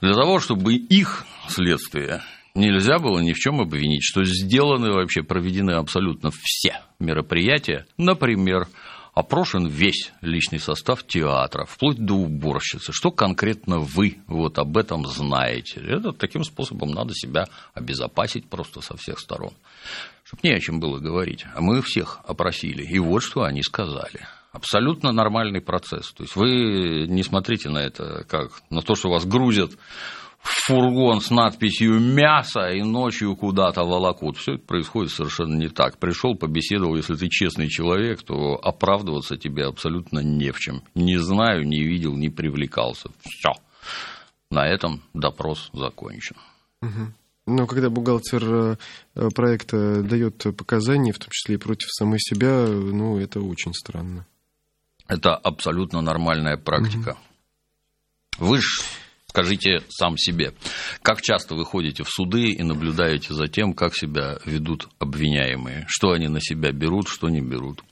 для 0.00 0.14
того, 0.14 0.40
чтобы 0.40 0.74
их 0.74 1.24
следствие 1.48 2.22
нельзя 2.54 2.98
было 2.98 3.20
ни 3.20 3.32
в 3.32 3.36
чем 3.36 3.60
обвинить, 3.60 4.02
что 4.02 4.24
сделаны 4.24 4.90
вообще, 4.90 5.22
проведены 5.22 5.72
абсолютно 5.72 6.30
все 6.32 6.80
мероприятия, 6.98 7.86
например, 7.96 8.66
опрошен 9.14 9.66
весь 9.66 10.12
личный 10.20 10.60
состав 10.60 11.04
театра, 11.06 11.66
вплоть 11.66 11.98
до 11.98 12.14
уборщицы. 12.14 12.92
Что 12.92 13.10
конкретно 13.10 13.78
вы 13.78 14.18
вот 14.26 14.58
об 14.58 14.76
этом 14.76 15.06
знаете? 15.06 15.80
Это 15.80 16.12
таким 16.12 16.44
способом 16.44 16.90
надо 16.90 17.14
себя 17.14 17.46
обезопасить 17.74 18.48
просто 18.48 18.80
со 18.80 18.96
всех 18.96 19.18
сторон 19.18 19.52
чтобы 20.28 20.40
не 20.42 20.52
о 20.52 20.60
чем 20.60 20.78
было 20.78 20.98
говорить. 20.98 21.46
А 21.54 21.62
мы 21.62 21.80
всех 21.80 22.20
опросили, 22.26 22.84
и 22.84 22.98
вот 22.98 23.20
что 23.20 23.44
они 23.44 23.62
сказали. 23.62 24.26
Абсолютно 24.52 25.10
нормальный 25.10 25.62
процесс. 25.62 26.12
То 26.12 26.22
есть 26.22 26.36
вы 26.36 27.06
не 27.08 27.22
смотрите 27.22 27.70
на 27.70 27.78
это 27.78 28.24
как 28.28 28.50
на 28.68 28.82
то, 28.82 28.94
что 28.94 29.08
вас 29.08 29.24
грузят 29.24 29.70
в 30.38 30.66
фургон 30.66 31.22
с 31.22 31.30
надписью 31.30 31.98
«мясо» 31.98 32.68
и 32.68 32.82
ночью 32.82 33.36
куда-то 33.36 33.84
волокут. 33.84 34.36
Все 34.36 34.54
это 34.54 34.66
происходит 34.66 35.12
совершенно 35.12 35.54
не 35.54 35.68
так. 35.68 35.98
Пришел, 35.98 36.34
побеседовал, 36.34 36.96
если 36.96 37.14
ты 37.14 37.28
честный 37.30 37.68
человек, 37.68 38.22
то 38.22 38.60
оправдываться 38.62 39.38
тебе 39.38 39.64
абсолютно 39.64 40.18
не 40.18 40.50
в 40.50 40.58
чем. 40.58 40.82
Не 40.94 41.16
знаю, 41.16 41.66
не 41.66 41.82
видел, 41.82 42.14
не 42.14 42.28
привлекался. 42.28 43.08
Все. 43.24 43.52
На 44.50 44.68
этом 44.68 45.02
допрос 45.14 45.70
закончен. 45.72 46.36
Угу. 46.82 47.12
Но 47.48 47.66
когда 47.66 47.88
бухгалтер 47.88 48.44
э, 48.44 48.76
э, 49.14 49.28
проекта 49.34 50.02
дает 50.02 50.44
показания, 50.56 51.12
в 51.12 51.18
том 51.18 51.28
числе 51.30 51.54
и 51.54 51.58
против 51.58 51.88
самой 51.90 52.20
себя, 52.20 52.66
ну, 52.66 53.18
это 53.18 53.40
очень 53.40 53.72
странно. 53.72 54.26
Это 55.08 55.34
абсолютно 55.34 56.02
нормальная 56.02 56.58
практика. 56.58 57.16
Угу. 58.38 58.46
Вы 58.48 58.60
же 58.60 58.82
скажите 59.26 59.80
сам 59.88 60.18
себе, 60.18 60.52
как 61.02 61.22
часто 61.22 61.54
вы 61.54 61.64
ходите 61.64 62.04
в 62.04 62.08
суды 62.08 62.50
и 62.50 62.62
наблюдаете 62.62 63.32
за 63.32 63.48
тем, 63.48 63.72
как 63.72 63.94
себя 63.96 64.38
ведут 64.44 64.88
обвиняемые, 64.98 65.86
что 65.88 66.10
они 66.10 66.28
на 66.28 66.40
себя 66.40 66.72
берут, 66.72 67.08
что 67.08 67.28
не 67.28 67.40
берут. 67.40 67.82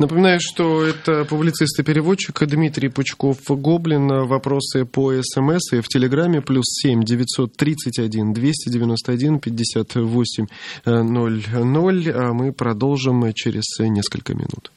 Напоминаю, 0.00 0.40
что 0.40 0.82
это 0.82 1.26
публицист 1.26 1.78
и 1.78 1.82
переводчик 1.82 2.46
Дмитрий 2.46 2.88
Пучков-Гоблин. 2.88 4.26
Вопросы 4.26 4.86
по 4.86 5.12
СМС 5.20 5.74
и 5.74 5.80
в 5.82 5.88
Телеграме 5.88 6.40
плюс 6.40 6.64
семь 6.66 7.04
девятьсот 7.04 7.54
тридцать 7.54 7.98
один 7.98 8.32
двести 8.32 8.70
девяносто 8.70 9.12
один 9.12 9.40
пятьдесят 9.40 9.96
восемь 9.96 10.46
ноль 10.86 11.44
ноль. 11.52 12.10
А 12.12 12.32
мы 12.32 12.54
продолжим 12.54 13.30
через 13.34 13.78
несколько 13.78 14.32
минут. 14.32 14.72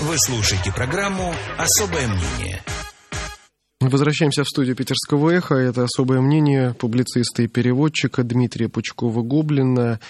Вы 0.00 0.14
слушаете 0.16 0.72
программу 0.72 1.34
«Особое 1.58 2.06
мнение». 2.06 2.62
Возвращаемся 3.80 4.44
в 4.44 4.48
студию 4.48 4.76
Питерского 4.76 5.30
эха. 5.30 5.54
Это 5.54 5.84
особое 5.84 6.20
мнение 6.20 6.74
публициста 6.74 7.42
и 7.42 7.46
переводчика 7.48 8.22
Дмитрия 8.22 8.68
Пучкова-Гоблина. 8.68 10.00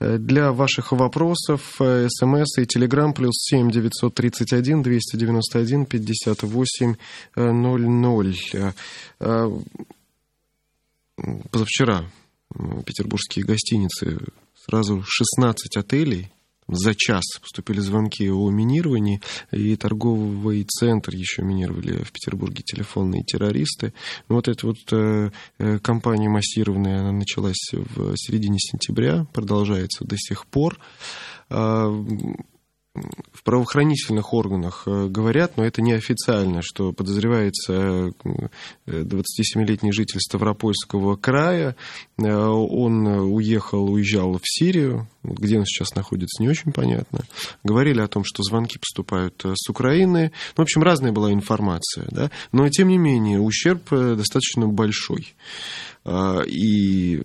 Для 0.00 0.50
ваших 0.52 0.90
вопросов 0.90 1.78
смс 1.78 2.58
и 2.58 2.66
телеграм 2.66 3.14
плюс 3.14 3.34
семь 3.36 3.70
девятьсот 3.70 4.14
тридцать 4.16 4.52
один 4.52 4.82
двести 4.82 5.14
девяносто 5.14 5.60
один 5.60 5.86
пятьдесят 5.86 6.42
восемь 6.42 6.96
ноль 7.36 7.86
ноль. 7.86 8.36
Позавчера 11.50 12.06
петербургские 12.84 13.44
гостиницы 13.44 14.18
сразу 14.56 15.04
16 15.06 15.76
отелей 15.76 16.32
за 16.72 16.94
час 16.94 17.22
поступили 17.40 17.80
звонки 17.80 18.30
о 18.30 18.50
минировании, 18.50 19.20
и 19.50 19.76
торговый 19.76 20.64
центр 20.64 21.14
еще 21.14 21.42
минировали 21.42 22.02
в 22.02 22.12
Петербурге 22.12 22.62
телефонные 22.62 23.22
террористы. 23.24 23.92
Вот 24.28 24.48
эта 24.48 24.66
вот 24.66 24.76
э, 24.92 25.30
э, 25.58 25.78
кампания 25.78 26.28
массированная, 26.28 27.00
она 27.00 27.12
началась 27.12 27.70
в 27.72 28.14
середине 28.16 28.58
сентября, 28.58 29.26
продолжается 29.32 30.04
до 30.04 30.16
сих 30.18 30.46
пор. 30.46 30.78
А, 31.48 31.88
в 33.32 33.44
правоохранительных 33.44 34.34
органах 34.34 34.82
э, 34.86 35.06
говорят, 35.06 35.56
но 35.56 35.64
это 35.64 35.80
неофициально, 35.80 36.60
что 36.60 36.92
подозревается 36.92 38.12
27-летний 38.86 39.90
э, 39.90 39.92
житель 39.92 40.20
Ставропольского 40.20 41.14
края. 41.16 41.76
Он 42.18 43.06
уехал, 43.06 43.92
уезжал 43.92 44.38
в 44.38 44.42
Сирию, 44.44 45.08
где 45.22 45.58
он 45.58 45.66
сейчас 45.66 45.94
находится, 45.94 46.42
не 46.42 46.48
очень 46.48 46.72
понятно. 46.72 47.24
Говорили 47.64 48.00
о 48.00 48.08
том, 48.08 48.24
что 48.24 48.42
звонки 48.42 48.78
поступают 48.78 49.42
с 49.44 49.68
Украины. 49.68 50.32
Ну, 50.56 50.62
в 50.62 50.64
общем, 50.64 50.82
разная 50.82 51.12
была 51.12 51.32
информация, 51.32 52.06
да? 52.10 52.30
но 52.52 52.68
тем 52.68 52.88
не 52.88 52.98
менее 52.98 53.40
ущерб 53.40 53.90
достаточно 53.90 54.66
большой. 54.66 55.34
А, 56.02 56.40
и 56.46 57.20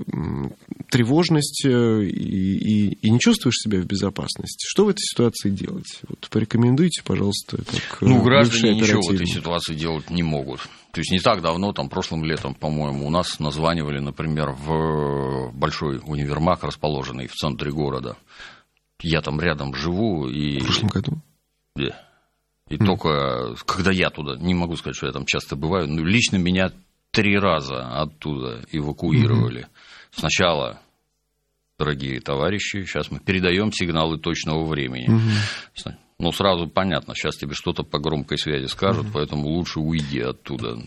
тревожность, 0.90 1.64
э, 1.66 2.04
и, 2.04 2.90
и, 2.90 2.98
и 3.02 3.10
не 3.10 3.20
чувствуешь 3.20 3.56
себя 3.56 3.80
в 3.80 3.86
безопасности. 3.86 4.66
Что 4.68 4.86
в 4.86 4.90
этой 4.90 5.02
ситуации 5.02 5.50
делать? 5.50 6.02
Вот 6.08 6.28
порекомендуйте, 6.30 7.02
пожалуйста, 7.04 7.58
как 7.58 8.02
Ну, 8.02 8.22
граждане 8.22 8.76
ничего 8.76 9.02
в 9.02 9.12
этой 9.12 9.28
ситуации 9.28 9.76
делать 9.76 10.10
не 10.10 10.24
могут. 10.24 10.60
То 10.96 11.02
есть 11.02 11.12
не 11.12 11.20
так 11.20 11.42
давно, 11.42 11.74
там, 11.74 11.90
прошлым 11.90 12.24
летом, 12.24 12.56
по-моему, 12.56 13.06
у 13.06 13.10
нас 13.10 13.42
названивали, 13.42 14.00
например, 14.00 14.52
в 14.52 15.52
большой 15.52 16.00
универмаг, 16.02 16.64
расположенный 16.64 17.28
в 17.28 17.34
центре 17.34 17.70
города. 17.70 18.16
Я 19.02 19.22
там 19.22 19.42
рядом 19.42 19.76
живу. 19.76 20.30
И... 20.30 20.60
В 20.60 20.64
прошлом 20.64 20.88
году? 20.88 21.22
Да. 21.76 22.02
И 22.70 22.76
mm. 22.78 22.86
только 22.86 23.56
когда 23.66 23.92
я 23.92 24.10
туда, 24.10 24.38
не 24.38 24.54
могу 24.54 24.78
сказать, 24.78 24.96
что 24.96 25.08
я 25.08 25.12
там 25.12 25.26
часто 25.26 25.58
бываю, 25.58 25.90
но 25.90 26.02
лично 26.02 26.38
меня 26.38 26.72
три 27.12 27.38
раза 27.38 28.00
оттуда 28.00 28.64
эвакуировали. 28.72 29.64
Mm-hmm. 29.64 30.12
Сначала, 30.12 30.80
дорогие 31.78 32.22
товарищи, 32.22 32.86
сейчас 32.86 33.12
мы 33.12 33.20
передаем 33.20 33.74
сигналы 33.74 34.18
точного 34.18 34.64
времени. 34.64 35.10
Mm-hmm. 35.10 35.96
Ну, 36.18 36.32
сразу 36.32 36.68
понятно, 36.68 37.14
сейчас 37.14 37.36
тебе 37.36 37.54
что-то 37.54 37.84
по 37.84 38.00
громкой 38.00 38.38
связи 38.38 38.68
скажут, 38.68 39.08
mm-hmm. 39.08 39.14
поэтому 39.14 39.48
лучше 39.48 39.80
уйди 39.80 40.22
оттуда 40.22 40.78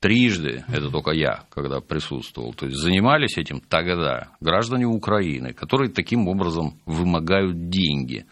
трижды, 0.00 0.64
это 0.68 0.90
только 0.90 1.12
я, 1.12 1.44
когда 1.50 1.80
присутствовал, 1.80 2.54
то 2.54 2.66
есть 2.66 2.78
занимались 2.78 3.36
этим 3.36 3.60
тогда 3.60 4.28
граждане 4.40 4.86
Украины, 4.86 5.52
которые 5.52 5.90
таким 5.90 6.26
образом 6.26 6.74
вымогают 6.86 7.68
деньги. 7.68 8.24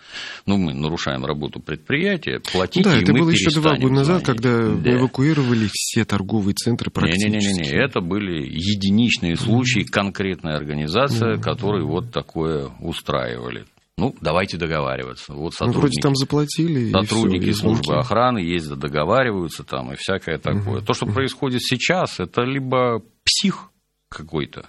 Ну, 0.47 0.57
мы 0.57 0.73
нарушаем 0.73 1.27
работу 1.27 1.61
предприятия, 1.61 2.41
платить 2.53 2.85
Да, 2.85 2.97
это 2.97 3.13
было 3.13 3.29
еще 3.29 3.51
два 3.51 3.77
года 3.77 3.95
назад, 3.95 4.25
когда 4.25 4.75
да. 4.75 4.95
эвакуировали 4.95 5.69
все 5.71 6.07
торговые 6.07 6.55
центры 6.55 6.91
практически. 6.91 7.29
Не-не-не, 7.29 7.71
это 7.71 8.01
были 8.01 8.47
единичные 8.47 9.37
случаи, 9.37 9.81
конкретная 9.81 10.57
организация, 10.57 11.37
которые 11.37 11.85
вот 11.85 12.11
такое 12.11 12.71
устраивали. 12.81 13.67
Ну, 13.99 14.15
давайте 14.21 14.57
договариваться. 14.57 15.35
Вот 15.35 15.55
сотрудники, 15.55 15.75
ну, 15.75 15.81
вроде 15.81 16.01
там 16.01 16.15
заплатили. 16.15 16.91
Сотрудники 16.93 17.51
все, 17.51 17.63
службы 17.63 17.97
охраны 17.97 18.39
ездят, 18.39 18.79
договариваются 18.79 19.65
там 19.65 19.93
и 19.93 19.97
всякое 19.97 20.39
такое. 20.39 20.79
Угу. 20.79 20.87
То, 20.87 20.95
что 20.95 21.07
угу. 21.07 21.15
происходит 21.15 21.63
сейчас, 21.63 22.21
это 22.21 22.43
либо 22.43 23.03
псих 23.25 23.71
какой-то, 24.09 24.67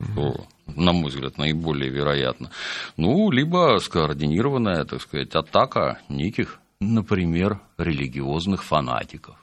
угу. 0.00 0.46
на 0.74 0.92
мой 0.94 1.10
взгляд, 1.10 1.36
наиболее 1.36 1.90
вероятно, 1.90 2.50
ну, 2.96 3.30
либо 3.30 3.76
скоординированная, 3.78 4.86
так 4.86 5.02
сказать, 5.02 5.34
атака 5.34 6.00
неких, 6.08 6.58
например, 6.80 7.60
религиозных 7.76 8.64
фанатиков. 8.64 9.41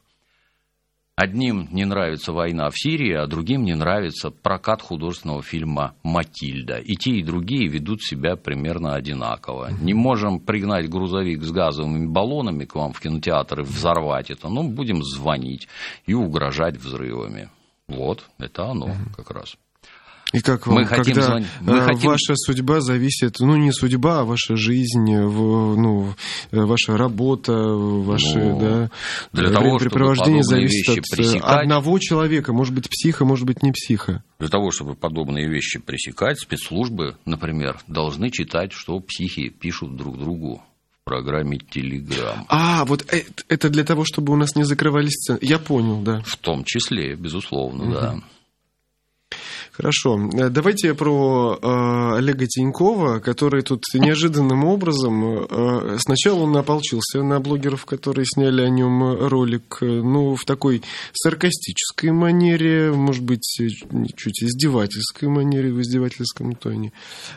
Одним 1.21 1.67
не 1.73 1.83
нравится 1.83 2.31
война 2.31 2.69
в 2.69 2.79
Сирии, 2.79 3.13
а 3.13 3.27
другим 3.27 3.65
не 3.65 3.75
нравится 3.75 4.31
прокат 4.31 4.81
художественного 4.81 5.43
фильма 5.43 5.93
«Матильда». 6.01 6.77
И 6.77 6.95
те, 6.95 7.11
и 7.11 7.23
другие 7.23 7.67
ведут 7.67 8.01
себя 8.01 8.37
примерно 8.37 8.95
одинаково. 8.95 9.69
Не 9.81 9.93
можем 9.93 10.39
пригнать 10.39 10.87
грузовик 10.89 11.43
с 11.43 11.51
газовыми 11.51 12.07
баллонами 12.07 12.63
к 12.63 12.73
вам 12.73 12.93
в 12.93 13.01
кинотеатр 13.01 13.59
и 13.59 13.63
взорвать 13.63 14.31
это, 14.31 14.47
но 14.47 14.63
будем 14.63 15.03
звонить 15.03 15.67
и 16.05 16.13
угрожать 16.13 16.77
взрывами. 16.77 17.49
Вот, 17.89 18.23
это 18.37 18.67
оно 18.67 18.95
как 19.17 19.31
раз. 19.31 19.57
И 20.31 20.41
как 20.41 20.67
вам, 20.67 20.75
мы 20.77 20.85
хотим 20.85 21.15
когда 21.15 21.21
звонить. 21.23 21.47
Мы 21.61 21.77
э, 21.77 21.81
хотим... 21.81 22.09
ваша 22.11 22.35
судьба 22.35 22.81
зависит, 22.81 23.37
ну 23.39 23.55
не 23.55 23.71
судьба, 23.71 24.19
а 24.19 24.25
ваша 24.25 24.55
жизнь, 24.55 25.11
ну, 25.11 26.13
ваша 26.51 26.97
работа, 26.97 27.53
ваши, 27.53 28.37
ну, 28.37 28.59
да, 28.59 28.91
для 29.33 29.49
того, 29.49 29.79
чтобы 29.79 30.15
зависит 30.43 30.89
от 30.89 31.09
пресекать, 31.09 31.43
одного 31.43 31.97
человека, 31.97 32.53
может 32.53 32.75
быть 32.75 32.89
психа, 32.89 33.25
может 33.25 33.47
быть 33.47 33.63
не 33.63 33.71
психа. 33.71 34.23
Для 34.39 34.49
того, 34.49 34.69
чтобы 34.69 34.93
подобные 34.93 35.49
вещи 35.49 35.79
пресекать, 35.79 36.39
спецслужбы, 36.39 37.15
например, 37.25 37.79
должны 37.87 38.29
читать, 38.29 38.71
что 38.71 38.99
психи 38.99 39.49
пишут 39.49 39.95
друг 39.95 40.19
другу 40.19 40.61
программе 41.05 41.57
Telegram. 41.57 42.45
А, 42.49 42.85
вот 42.85 43.03
это 43.47 43.69
для 43.69 43.83
того, 43.83 44.05
чтобы 44.05 44.31
у 44.31 44.35
нас 44.35 44.55
не 44.55 44.63
закрывались 44.63 45.15
цены. 45.15 45.39
Я 45.41 45.57
понял, 45.57 46.01
да. 46.01 46.21
В 46.21 46.37
том 46.37 46.63
числе, 46.63 47.15
безусловно, 47.15 47.83
угу. 47.83 47.93
да. 47.93 48.15
Хорошо. 49.79 50.29
Э, 50.33 50.49
давайте 50.49 50.93
про 50.93 51.57
э, 51.61 52.17
Олега 52.17 52.45
Тинькова, 52.45 53.19
который 53.19 53.61
тут 53.61 53.83
неожиданным 53.93 54.65
образом... 54.65 55.45
Э, 55.49 55.97
сначала 55.99 56.39
он 56.39 56.57
ополчился 56.57 57.23
на 57.23 57.39
блогеров, 57.39 57.85
которые 57.85 58.25
сняли 58.25 58.61
о 58.61 58.69
нем 58.69 59.01
ролик, 59.27 59.77
э, 59.79 59.85
ну, 59.85 60.35
в 60.35 60.43
такой 60.43 60.81
саркастической 61.13 62.11
манере, 62.11 62.91
может 62.91 63.23
быть, 63.23 63.57
чуть 64.17 64.43
издевательской 64.43 65.29
манере, 65.29 65.71
в 65.71 65.79
издевательском 65.79 66.55
тоне. 66.55 66.91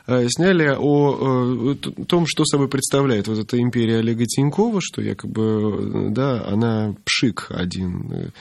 Э, 0.08 0.26
сняли 0.28 0.74
о 0.76 1.74
э, 1.74 2.04
том, 2.08 2.24
что 2.26 2.44
собой 2.44 2.66
представляет 2.66 3.28
вот 3.28 3.38
эта 3.38 3.60
империя 3.60 3.98
Олега 3.98 4.26
Тинькова, 4.26 4.80
что 4.82 5.00
якобы, 5.00 6.10
да, 6.10 6.44
она 6.44 6.96
пшик 7.04 7.46
один 7.50 8.32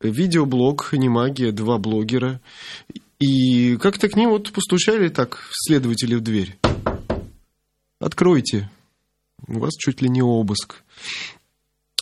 видеоблог 0.00 0.92
«Не 0.92 1.08
магия», 1.08 1.52
два 1.52 1.78
блогера. 1.78 2.40
И 3.18 3.76
как-то 3.76 4.08
к 4.08 4.16
ним 4.16 4.30
вот 4.30 4.52
постучали 4.52 5.08
так 5.08 5.48
следователи 5.52 6.14
в 6.14 6.20
дверь. 6.20 6.56
Откройте. 8.00 8.70
У 9.46 9.58
вас 9.58 9.74
чуть 9.74 10.02
ли 10.02 10.08
не 10.08 10.22
обыск. 10.22 10.82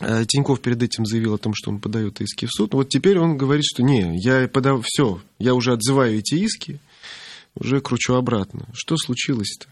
А 0.01 0.25
Тиньков 0.27 0.61
перед 0.61 0.83
этим 0.83 1.07
заявил 1.07 1.35
о 1.35 1.39
том, 1.39 1.55
что 1.55 1.71
он 1.71 1.81
подает 1.81 2.21
иски 2.21 2.45
в 2.47 2.51
суд. 2.51 2.75
Вот 2.75 2.91
теперь 2.91 3.19
он 3.19 3.39
говорит, 3.39 3.65
что 3.65 3.83
не, 3.83 4.19
я 4.23 4.47
подав... 4.47 4.85
все, 4.85 5.23
я 5.39 5.55
уже 5.55 5.73
отзываю 5.73 6.19
эти 6.19 6.35
иски, 6.35 6.81
уже 7.55 7.81
кручу 7.81 8.15
обратно. 8.15 8.67
Что 8.75 8.97
случилось-то? 8.99 9.69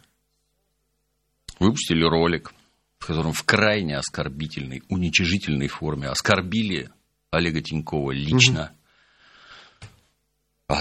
Выпустили 1.59 2.03
ролик, 2.03 2.55
в 2.99 3.07
котором 3.07 3.35
в 3.35 3.43
крайне 3.45 3.99
оскорбительной, 3.99 4.83
уничижительной 4.89 5.69
форме 5.69 6.09
оскорбили 6.09 6.89
Олега 7.37 7.61
Тинькова 7.61 8.13
лично. 8.13 8.73
Угу. 10.69 10.79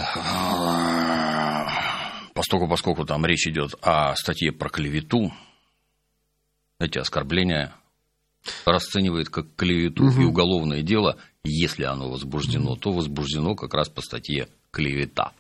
Поскольку, 2.34 2.68
поскольку 2.68 3.06
там 3.06 3.26
речь 3.26 3.48
идет 3.48 3.76
о 3.82 4.16
статье 4.16 4.52
про 4.52 4.70
клевету, 4.70 5.32
эти 6.80 6.98
оскорбления 6.98 7.74
расценивает 8.66 9.30
как 9.30 9.56
клевету 9.56 10.06
угу. 10.06 10.22
и 10.22 10.26
уголовное 10.26 10.82
дело, 10.82 11.18
если 11.44 11.84
оно 11.84 12.10
возбуждено, 12.10 12.76
то 12.76 12.92
возбуждено 12.92 13.56
как 13.56 13.74
раз 13.74 13.90
по 13.90 14.02
статье 14.02 14.48
клевета. 14.72 15.34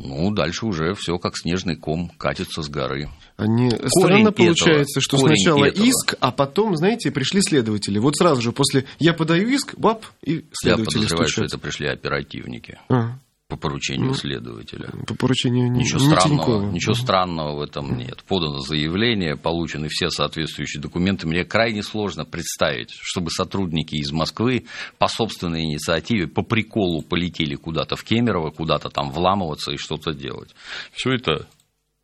Ну, 0.00 0.30
дальше 0.32 0.66
уже 0.66 0.94
все 0.94 1.18
как 1.18 1.36
снежный 1.36 1.76
ком 1.76 2.10
катится 2.18 2.62
с 2.62 2.68
горы. 2.68 3.08
Они... 3.36 3.70
Странно 3.70 4.32
получается, 4.32 5.00
что 5.00 5.18
сначала 5.18 5.66
этого. 5.66 5.84
иск, 5.84 6.14
а 6.20 6.30
потом, 6.30 6.76
знаете, 6.76 7.10
пришли 7.10 7.40
следователи. 7.42 7.98
Вот 7.98 8.16
сразу 8.16 8.42
же 8.42 8.52
после 8.52 8.84
«я 8.98 9.14
подаю 9.14 9.48
иск», 9.48 9.74
баб, 9.76 10.04
и 10.22 10.44
следователи 10.52 11.02
Я 11.02 11.06
подозреваю, 11.08 11.28
стучат. 11.28 11.30
что 11.30 11.44
это 11.44 11.58
пришли 11.58 11.86
оперативники. 11.86 12.78
А 12.88 13.18
по 13.54 13.68
поручению 13.68 14.08
ну, 14.08 14.14
следователя. 14.14 14.90
По 15.06 15.14
поручению 15.14 15.70
ничего 15.70 16.00
не 16.00 16.06
странного, 16.06 16.70
Ничего 16.72 16.94
странного 16.94 17.58
в 17.58 17.62
этом 17.62 17.96
нет. 17.96 18.24
Подано 18.26 18.58
заявление, 18.58 19.36
получены 19.36 19.88
все 19.88 20.10
соответствующие 20.10 20.82
документы. 20.82 21.28
Мне 21.28 21.44
крайне 21.44 21.82
сложно 21.82 22.24
представить, 22.24 22.90
чтобы 22.90 23.30
сотрудники 23.30 23.94
из 23.94 24.10
Москвы 24.10 24.66
по 24.98 25.06
собственной 25.06 25.62
инициативе, 25.64 26.26
по 26.26 26.42
приколу 26.42 27.02
полетели 27.02 27.54
куда-то 27.54 27.96
в 27.96 28.04
Кемерово, 28.04 28.50
куда-то 28.50 28.90
там 28.90 29.10
вламываться 29.10 29.72
и 29.72 29.76
что-то 29.76 30.12
делать. 30.12 30.54
Все 30.92 31.12
это 31.12 31.46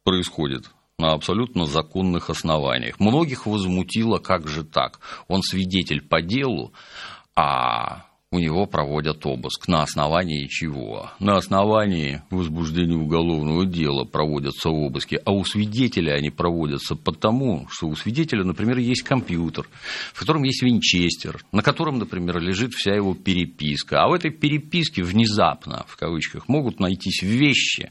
происходит 0.05 0.71
на 0.99 1.13
абсолютно 1.13 1.67
законных 1.67 2.31
основаниях. 2.31 3.01
Многих 3.01 3.47
возмутило, 3.47 4.19
как 4.19 4.47
же 4.47 4.63
так? 4.65 5.01
Он 5.29 5.43
свидетель 5.43 6.03
по 6.03 6.23
делу, 6.23 6.73
а 7.35 8.10
у 8.33 8.39
него 8.39 8.67
проводят 8.67 9.27
обыск. 9.27 9.67
На 9.67 9.83
основании 9.83 10.47
чего? 10.47 11.11
На 11.19 11.37
основании 11.37 12.23
возбуждения 12.31 12.95
уголовного 12.95 13.67
дела 13.67 14.05
проводятся 14.05 14.71
обыски, 14.71 15.21
а 15.25 15.33
у 15.33 15.45
свидетеля 15.45 16.13
они 16.13 16.31
проводятся 16.31 16.95
потому, 16.95 17.67
что 17.71 17.89
у 17.89 17.97
свидетеля, 17.97 18.45
например, 18.45 18.79
есть 18.79 19.03
компьютер, 19.03 19.69
в 20.15 20.21
котором 20.21 20.45
есть 20.45 20.63
винчестер, 20.63 21.45
на 21.51 21.63
котором, 21.63 21.99
например, 21.99 22.39
лежит 22.39 22.73
вся 22.73 22.95
его 22.95 23.15
переписка. 23.15 24.05
А 24.05 24.09
в 24.09 24.13
этой 24.13 24.31
переписке 24.31 25.03
внезапно, 25.03 25.85
в 25.89 25.97
кавычках, 25.97 26.47
могут 26.47 26.79
найтись 26.79 27.23
вещи, 27.23 27.91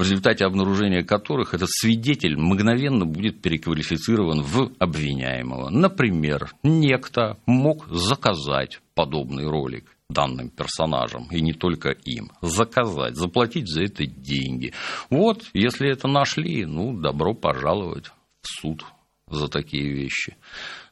в 0.00 0.02
результате 0.02 0.46
обнаружения 0.46 1.02
которых 1.02 1.52
этот 1.52 1.68
свидетель 1.70 2.34
мгновенно 2.34 3.04
будет 3.04 3.42
переквалифицирован 3.42 4.40
в 4.40 4.72
обвиняемого. 4.78 5.68
Например, 5.68 6.54
некто 6.62 7.36
мог 7.44 7.86
заказать 7.88 8.80
подобный 8.94 9.46
ролик 9.46 9.94
данным 10.08 10.48
персонажам, 10.48 11.28
и 11.30 11.42
не 11.42 11.52
только 11.52 11.90
им, 11.90 12.32
заказать, 12.40 13.14
заплатить 13.14 13.68
за 13.68 13.82
это 13.82 14.06
деньги. 14.06 14.72
Вот, 15.10 15.44
если 15.52 15.92
это 15.92 16.08
нашли, 16.08 16.64
ну, 16.64 16.98
добро 16.98 17.34
пожаловать 17.34 18.06
в 18.40 18.48
суд 18.62 18.86
за 19.28 19.48
такие 19.48 19.92
вещи. 19.92 20.38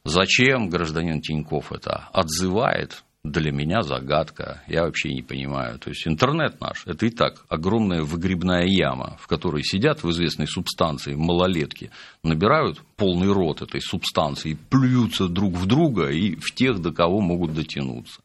Зачем 0.03 0.69
гражданин 0.69 1.19
Тиньков 1.19 1.71
это 1.71 2.09
отзывает, 2.13 3.03
для 3.23 3.51
меня 3.51 3.81
загадка. 3.81 4.63
Я 4.67 4.83
вообще 4.83 5.13
не 5.13 5.21
понимаю. 5.21 5.77
То 5.77 5.89
есть 5.89 6.07
интернет 6.07 6.61
наш– 6.61 6.83
это 6.85 7.05
и 7.05 7.09
так 7.09 7.45
огромная 7.49 8.01
выгребная 8.01 8.65
яма, 8.65 9.17
в 9.19 9.27
которой 9.27 9.63
сидят 9.63 10.03
в 10.03 10.09
известной 10.11 10.47
субстанции 10.47 11.15
малолетки, 11.15 11.91
набирают 12.23 12.81
полный 12.95 13.31
рот 13.31 13.61
этой 13.61 13.81
субстанции, 13.81 14.57
плюются 14.69 15.27
друг 15.27 15.53
в 15.55 15.65
друга 15.65 16.09
и 16.09 16.35
в 16.35 16.53
тех, 16.55 16.79
до 16.79 16.91
кого 16.91 17.19
могут 17.19 17.53
дотянуться 17.53 18.21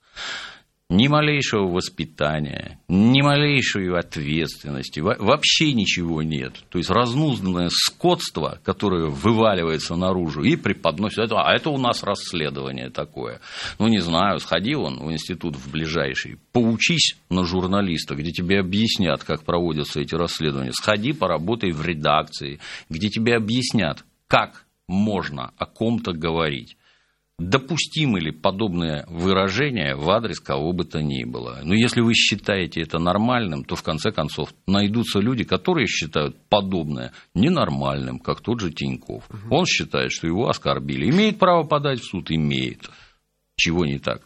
ни 0.95 1.09
малейшего 1.09 1.67
воспитания, 1.67 2.79
ни 2.89 3.21
малейшей 3.21 3.93
ответственности, 3.99 5.01
вообще 5.01 5.73
ничего 5.73 6.23
нет. 6.23 6.55
То 6.71 6.79
есть 6.79 6.89
разнузданное 6.89 7.69
скотство, 7.71 8.61
которое 8.63 9.07
вываливается 9.07 9.97
наружу 9.97 10.43
и 10.43 10.55
преподносит, 10.57 11.19
это, 11.19 11.43
а 11.43 11.53
это 11.53 11.71
у 11.71 11.79
нас 11.79 12.05
расследование 12.05 12.91
такое. 12.91 13.41
Ну, 13.79 13.89
не 13.89 13.99
знаю, 13.99 14.39
сходи 14.39 14.75
он 14.75 15.01
в 15.01 15.11
институт 15.11 15.57
в 15.57 15.71
ближайший, 15.71 16.39
поучись 16.53 17.17
на 17.29 17.45
журналиста, 17.45 18.15
где 18.15 18.31
тебе 18.31 18.61
объяснят, 18.61 19.25
как 19.25 19.45
проводятся 19.45 20.01
эти 20.01 20.15
расследования. 20.15 20.73
Сходи, 20.73 21.13
поработай 21.13 21.73
в 21.73 21.85
редакции, 21.85 22.61
где 22.89 23.09
тебе 23.09 23.35
объяснят, 23.35 24.05
как 24.29 24.65
можно 24.87 25.53
о 25.57 25.67
ком-то 25.67 26.13
говорить 26.13 26.77
допустимы 27.39 28.21
ли 28.21 28.31
подобные 28.31 29.05
выражения 29.09 29.97
в 29.97 30.09
адрес 30.11 30.39
кого 30.39 30.73
бы 30.73 30.85
то 30.85 31.03
ни 31.03 31.25
было. 31.25 31.61
Но 31.65 31.75
если 31.75 32.01
вы 32.01 32.15
считаете 32.15 32.81
это 32.81 32.99
нормальным, 32.99 33.65
то 33.65 33.75
в 33.75 33.83
конце 33.83 34.13
концов 34.13 34.55
найдутся 34.67 35.19
люди, 35.19 35.43
которые 35.43 35.87
считают 35.87 36.37
подобное 36.49 37.13
ненормальным, 37.35 38.21
как 38.21 38.41
тот 38.41 38.61
же 38.61 38.71
Тиньков. 38.71 39.25
Угу. 39.29 39.55
Он 39.55 39.67
считает, 39.67 40.13
что 40.13 40.29
его 40.29 40.49
оскорбили. 40.49 41.11
Имеет 41.11 41.39
право 41.39 41.65
подать 41.65 42.01
в 42.01 42.05
суд? 42.05 42.31
Имеет. 42.31 42.89
Чего 43.57 43.85
не 43.85 43.99
так? 43.99 44.23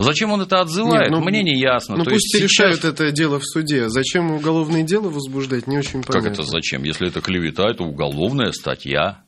Зачем 0.00 0.32
он 0.32 0.40
это 0.40 0.60
отзывает, 0.60 1.10
Нет, 1.10 1.10
ну, 1.10 1.24
мне 1.24 1.42
не 1.42 1.58
ясно. 1.58 1.96
Ну, 1.96 2.04
То 2.04 2.10
пусть 2.10 2.34
есть 2.34 2.44
решают 2.44 2.78
сейчас... 2.78 2.92
это 2.92 3.12
дело 3.12 3.38
в 3.38 3.44
суде. 3.44 3.88
Зачем 3.88 4.32
уголовное 4.32 4.82
дело 4.82 5.08
возбуждать, 5.08 5.66
не 5.66 5.78
очень 5.78 6.02
понятно. 6.02 6.12
Как 6.12 6.32
это 6.32 6.42
зачем? 6.42 6.82
Если 6.82 7.08
это 7.08 7.20
клевета, 7.20 7.70
это 7.70 7.84
уголовная 7.84 8.50
статья. 8.52 9.22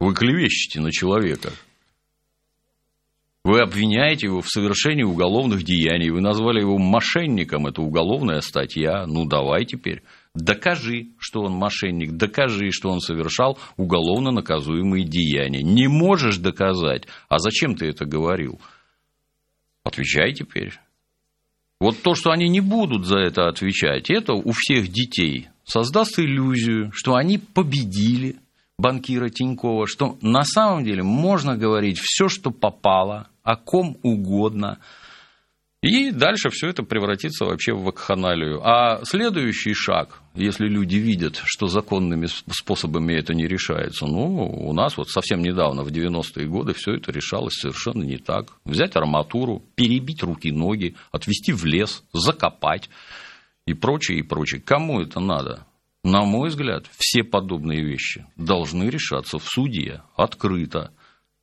Вы 0.00 0.14
клевещете 0.14 0.80
на 0.80 0.92
человека. 0.92 1.50
Вы 3.44 3.60
обвиняете 3.60 4.28
его 4.28 4.40
в 4.40 4.48
совершении 4.48 5.02
уголовных 5.02 5.64
деяний, 5.64 6.08
вы 6.08 6.22
назвали 6.22 6.60
его 6.60 6.78
мошенником, 6.78 7.66
это 7.66 7.82
уголовная 7.82 8.40
статья. 8.40 9.06
Ну, 9.06 9.26
давай 9.26 9.66
теперь. 9.66 10.02
Докажи, 10.34 11.08
что 11.18 11.42
он 11.42 11.52
мошенник, 11.52 12.12
докажи, 12.12 12.70
что 12.70 12.90
он 12.90 13.00
совершал 13.00 13.58
уголовно 13.76 14.30
наказуемые 14.30 15.04
деяния. 15.04 15.62
Не 15.62 15.88
можешь 15.88 16.38
доказать, 16.38 17.06
а 17.28 17.38
зачем 17.38 17.76
ты 17.76 17.86
это 17.86 18.06
говорил? 18.06 18.58
Отвечай 19.82 20.32
теперь. 20.32 20.72
Вот 21.80 22.00
то, 22.00 22.14
что 22.14 22.30
они 22.30 22.48
не 22.48 22.60
будут 22.60 23.04
за 23.04 23.18
это 23.18 23.48
отвечать, 23.48 24.10
это 24.10 24.32
у 24.32 24.52
всех 24.52 24.88
детей 24.88 25.48
создаст 25.64 26.18
иллюзию, 26.18 26.90
что 26.94 27.14
они 27.14 27.36
победили 27.36 28.36
банкира 28.78 29.28
Тинькова, 29.28 29.86
что 29.86 30.18
на 30.20 30.42
самом 30.44 30.84
деле 30.84 31.02
можно 31.02 31.56
говорить 31.56 31.98
все, 31.98 32.28
что 32.28 32.50
попало, 32.50 33.28
о 33.42 33.56
ком 33.56 33.96
угодно. 34.02 34.78
И 35.82 36.10
дальше 36.10 36.48
все 36.48 36.68
это 36.68 36.82
превратится 36.82 37.44
вообще 37.44 37.74
в 37.74 37.82
вакханалию. 37.82 38.66
А 38.66 39.04
следующий 39.04 39.74
шаг, 39.74 40.22
если 40.34 40.66
люди 40.66 40.96
видят, 40.96 41.42
что 41.44 41.66
законными 41.66 42.26
способами 42.50 43.12
это 43.12 43.34
не 43.34 43.46
решается, 43.46 44.06
ну, 44.06 44.46
у 44.46 44.72
нас 44.72 44.96
вот 44.96 45.10
совсем 45.10 45.42
недавно, 45.42 45.82
в 45.82 45.88
90-е 45.88 46.46
годы, 46.46 46.72
все 46.72 46.94
это 46.94 47.12
решалось 47.12 47.56
совершенно 47.60 48.02
не 48.02 48.16
так. 48.16 48.56
Взять 48.64 48.96
арматуру, 48.96 49.62
перебить 49.74 50.22
руки-ноги, 50.22 50.96
отвезти 51.12 51.52
в 51.52 51.66
лес, 51.66 52.02
закопать 52.14 52.88
и 53.66 53.74
прочее, 53.74 54.20
и 54.20 54.22
прочее. 54.22 54.62
Кому 54.62 55.02
это 55.02 55.20
надо? 55.20 55.66
На 56.04 56.22
мой 56.22 56.50
взгляд, 56.50 56.84
все 56.98 57.24
подобные 57.24 57.82
вещи 57.82 58.26
должны 58.36 58.84
решаться 58.84 59.38
в 59.38 59.44
суде, 59.44 60.02
открыто. 60.14 60.92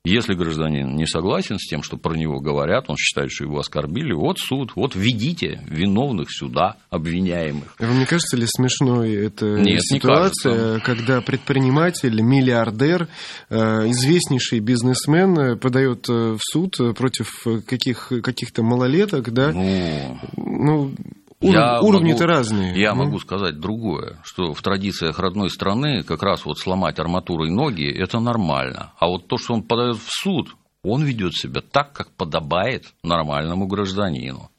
Если 0.04 0.34
гражданин 0.34 0.96
не 0.96 1.06
согласен 1.06 1.58
с 1.58 1.68
тем, 1.68 1.84
что 1.84 1.96
про 1.96 2.14
него 2.14 2.40
говорят, 2.40 2.86
он 2.88 2.96
считает, 2.96 3.30
что 3.30 3.44
его 3.44 3.60
оскорбили, 3.60 4.12
вот 4.12 4.38
суд, 4.38 4.72
вот 4.74 4.96
ведите 4.96 5.60
виновных 5.68 6.28
сюда, 6.30 6.76
обвиняемых. 6.90 7.76
Вам 7.78 8.00
не 8.00 8.06
кажется 8.06 8.36
ли 8.36 8.46
смешной 8.46 9.14
эта 9.14 9.46
Нет, 9.46 9.82
ситуация, 9.82 10.80
когда 10.80 11.20
предприниматель, 11.20 12.20
миллиардер, 12.20 13.08
э, 13.48 13.56
известнейший 13.90 14.58
бизнесмен 14.58 15.38
э, 15.38 15.56
подает 15.56 16.08
э, 16.08 16.36
в 16.36 16.40
суд 16.40 16.76
против 16.96 17.46
каких, 17.66 18.12
каких-то 18.24 18.64
малолеток, 18.64 19.32
да? 19.32 19.52
Ну, 19.52 20.18
ну 20.36 20.94
Уровни-то 21.42 22.26
разные. 22.26 22.78
Я 22.80 22.94
ну. 22.94 23.04
могу 23.04 23.18
сказать 23.18 23.58
другое, 23.58 24.18
что 24.24 24.54
в 24.54 24.62
традициях 24.62 25.18
родной 25.18 25.50
страны 25.50 26.02
как 26.02 26.22
раз 26.22 26.44
вот 26.44 26.58
сломать 26.58 26.98
арматурой 26.98 27.50
ноги– 27.50 27.90
это 27.94 28.20
нормально. 28.20 28.92
А 28.98 29.08
вот 29.08 29.28
то, 29.28 29.36
что 29.36 29.54
он 29.54 29.62
подает 29.62 29.96
в 29.96 30.08
суд, 30.08 30.54
он 30.82 31.04
ведет 31.04 31.34
себя 31.34 31.60
так, 31.60 31.92
как 31.92 32.10
подобает 32.12 32.94
нормальному 33.02 33.66
гражданину. 33.66 34.50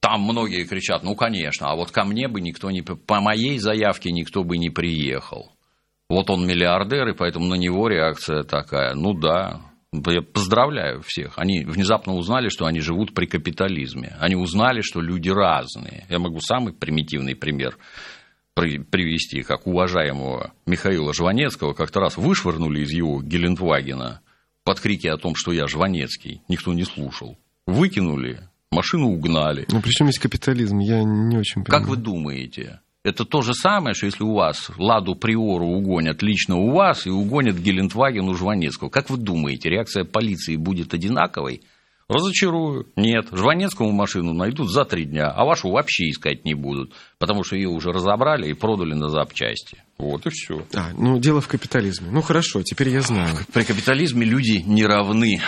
Там 0.00 0.22
многие 0.22 0.64
кричат, 0.64 1.02
ну, 1.02 1.16
конечно, 1.16 1.70
а 1.70 1.76
вот 1.76 1.90
ко 1.90 2.04
мне 2.04 2.28
бы 2.28 2.40
никто 2.40 2.70
не... 2.70 2.82
По 2.82 3.20
моей 3.20 3.58
заявке 3.58 4.12
никто 4.12 4.44
бы 4.44 4.56
не 4.56 4.70
приехал. 4.70 5.52
Вот 6.08 6.30
он 6.30 6.46
миллиардер, 6.46 7.08
и 7.08 7.14
поэтому 7.14 7.46
на 7.46 7.54
него 7.54 7.88
реакция 7.88 8.42
такая. 8.44 8.94
Ну 8.94 9.12
да, 9.12 9.60
я 9.92 10.22
поздравляю 10.22 11.02
всех. 11.04 11.38
Они 11.38 11.64
внезапно 11.64 12.14
узнали, 12.14 12.48
что 12.48 12.66
они 12.66 12.80
живут 12.80 13.14
при 13.14 13.26
капитализме. 13.26 14.16
Они 14.20 14.36
узнали, 14.36 14.82
что 14.82 15.00
люди 15.00 15.30
разные. 15.30 16.06
Я 16.08 16.18
могу 16.18 16.40
самый 16.40 16.72
примитивный 16.72 17.34
пример 17.34 17.78
привести, 18.54 19.42
как 19.42 19.66
уважаемого 19.68 20.52
Михаила 20.66 21.14
Жванецкого 21.14 21.74
как-то 21.74 22.00
раз 22.00 22.16
вышвырнули 22.16 22.82
из 22.82 22.90
его 22.90 23.22
Гелендвагена 23.22 24.20
под 24.64 24.80
крики 24.80 25.06
о 25.06 25.16
том, 25.16 25.34
что 25.36 25.52
я 25.52 25.68
Жванецкий. 25.68 26.42
Никто 26.48 26.72
не 26.74 26.84
слушал. 26.84 27.38
Выкинули, 27.66 28.48
машину 28.72 29.10
угнали. 29.10 29.66
Ну, 29.70 29.80
причем 29.80 30.06
есть 30.06 30.18
капитализм, 30.18 30.80
я 30.80 31.04
не 31.04 31.38
очень 31.38 31.62
понимаю. 31.64 31.82
Как 31.82 31.88
вы 31.88 31.96
думаете, 31.96 32.80
это 33.08 33.24
то 33.24 33.42
же 33.42 33.54
самое, 33.54 33.94
что 33.94 34.06
если 34.06 34.22
у 34.22 34.34
вас 34.34 34.70
Ладу 34.78 35.14
Приору 35.14 35.66
угонят 35.66 36.22
лично 36.22 36.56
у 36.56 36.70
вас 36.72 37.06
и 37.06 37.10
угонят 37.10 37.56
Гелендваген 37.56 38.28
у 38.28 38.34
Жванецкого. 38.34 38.88
Как 38.88 39.10
вы 39.10 39.16
думаете, 39.16 39.68
реакция 39.68 40.04
полиции 40.04 40.56
будет 40.56 40.94
одинаковой? 40.94 41.62
Разочарую. 42.08 42.86
Нет, 42.96 43.26
Жванецкому 43.32 43.92
машину 43.92 44.32
найдут 44.32 44.70
за 44.70 44.86
три 44.86 45.04
дня, 45.04 45.28
а 45.28 45.44
вашу 45.44 45.68
вообще 45.68 46.08
искать 46.08 46.42
не 46.46 46.54
будут, 46.54 46.94
потому 47.18 47.44
что 47.44 47.56
ее 47.56 47.68
уже 47.68 47.90
разобрали 47.90 48.48
и 48.48 48.54
продали 48.54 48.94
на 48.94 49.10
запчасти. 49.10 49.82
Вот 49.98 50.26
и 50.26 50.30
все. 50.30 50.64
А, 50.74 50.92
ну, 50.96 51.18
дело 51.18 51.42
в 51.42 51.48
капитализме. 51.48 52.08
Ну, 52.10 52.22
хорошо, 52.22 52.62
теперь 52.62 52.88
я 52.88 53.02
знаю. 53.02 53.36
При 53.52 53.62
капитализме 53.62 54.24
люди 54.24 54.62
не 54.64 54.86
равны. 54.86 55.42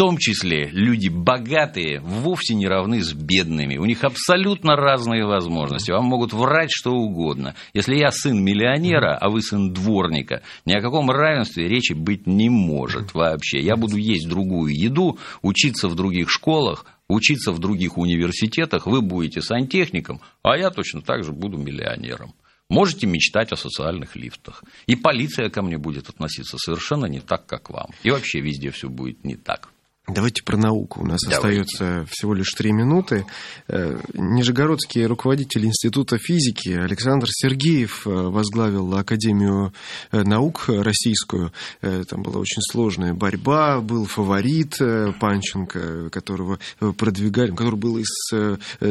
Том 0.00 0.16
числе 0.16 0.70
люди 0.72 1.10
богатые 1.10 2.00
вовсе 2.00 2.54
не 2.54 2.66
равны 2.66 3.02
с 3.02 3.12
бедными. 3.12 3.76
У 3.76 3.84
них 3.84 4.02
абсолютно 4.02 4.74
разные 4.74 5.26
возможности. 5.26 5.90
Вам 5.90 6.06
могут 6.06 6.32
врать 6.32 6.70
что 6.72 6.92
угодно. 6.92 7.54
Если 7.74 7.96
я 7.96 8.10
сын 8.10 8.42
миллионера, 8.42 9.18
а 9.18 9.28
вы 9.28 9.42
сын 9.42 9.74
дворника, 9.74 10.40
ни 10.64 10.72
о 10.72 10.80
каком 10.80 11.10
равенстве 11.10 11.68
речи 11.68 11.92
быть 11.92 12.26
не 12.26 12.48
может 12.48 13.12
вообще. 13.12 13.60
Я 13.60 13.76
буду 13.76 13.98
есть 13.98 14.26
другую 14.26 14.74
еду, 14.74 15.18
учиться 15.42 15.86
в 15.86 15.94
других 15.94 16.30
школах, 16.30 16.86
учиться 17.06 17.52
в 17.52 17.58
других 17.58 17.98
университетах, 17.98 18.86
вы 18.86 19.02
будете 19.02 19.42
сантехником, 19.42 20.22
а 20.42 20.56
я 20.56 20.70
точно 20.70 21.02
так 21.02 21.24
же 21.24 21.32
буду 21.32 21.58
миллионером. 21.58 22.32
Можете 22.70 23.06
мечтать 23.06 23.52
о 23.52 23.56
социальных 23.56 24.16
лифтах. 24.16 24.64
И 24.86 24.96
полиция 24.96 25.50
ко 25.50 25.60
мне 25.60 25.76
будет 25.76 26.08
относиться 26.08 26.56
совершенно 26.56 27.04
не 27.04 27.20
так, 27.20 27.44
как 27.44 27.68
вам. 27.68 27.90
И 28.02 28.10
вообще 28.10 28.40
везде 28.40 28.70
все 28.70 28.88
будет 28.88 29.24
не 29.24 29.36
так. 29.36 29.69
Давайте 30.08 30.42
про 30.42 30.56
науку. 30.56 31.02
У 31.02 31.06
нас 31.06 31.20
Давайте. 31.22 31.60
остается 31.60 32.06
всего 32.10 32.34
лишь 32.34 32.50
три 32.52 32.72
минуты. 32.72 33.26
Э, 33.68 34.00
нижегородский 34.14 35.04
руководитель 35.04 35.66
Института 35.66 36.18
физики 36.18 36.70
Александр 36.70 37.28
Сергеев 37.30 38.06
э, 38.06 38.10
возглавил 38.10 38.92
Академию 38.94 39.72
э, 40.10 40.22
наук 40.22 40.64
российскую. 40.68 41.52
Там 41.80 42.22
была 42.22 42.40
очень 42.40 42.62
сложная 42.62 43.14
борьба. 43.14 43.80
Был 43.80 44.06
фаворит 44.06 44.78
Панченко, 45.20 46.10
которого 46.10 46.58
продвигали, 46.96 47.50
который 47.50 47.76
был 47.76 47.98
из 47.98 48.08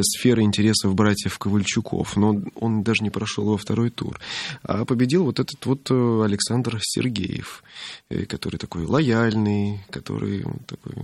сферы 0.01 0.43
интересов 0.43 0.95
братьев 0.95 1.37
Ковальчуков. 1.37 2.15
Но 2.17 2.41
он 2.55 2.83
даже 2.83 3.03
не 3.03 3.09
прошел 3.09 3.45
во 3.45 3.57
второй 3.57 3.89
тур. 3.89 4.19
А 4.63 4.85
победил 4.85 5.25
вот 5.25 5.39
этот 5.39 5.65
вот 5.65 5.89
Александр 5.91 6.79
Сергеев, 6.81 7.63
который 8.27 8.57
такой 8.57 8.85
лояльный, 8.85 9.83
который 9.89 10.45
такой 10.67 10.98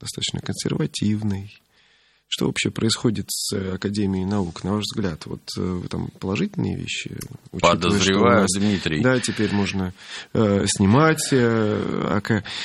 достаточно 0.00 0.40
консервативный. 0.40 1.58
Что 2.30 2.46
вообще 2.46 2.70
происходит 2.70 3.26
с 3.30 3.54
Академией 3.74 4.26
наук, 4.26 4.62
на 4.62 4.74
ваш 4.74 4.82
взгляд? 4.82 5.24
Вот 5.24 5.40
э, 5.56 5.80
там 5.88 6.08
положительные 6.20 6.76
вещи? 6.76 7.16
Подозреваю, 7.58 8.42
нас, 8.42 8.50
Дмитрий. 8.54 9.00
Да, 9.02 9.18
теперь 9.18 9.50
можно 9.54 9.94
э, 10.34 10.66
снимать 10.66 11.26
э, 11.32 12.20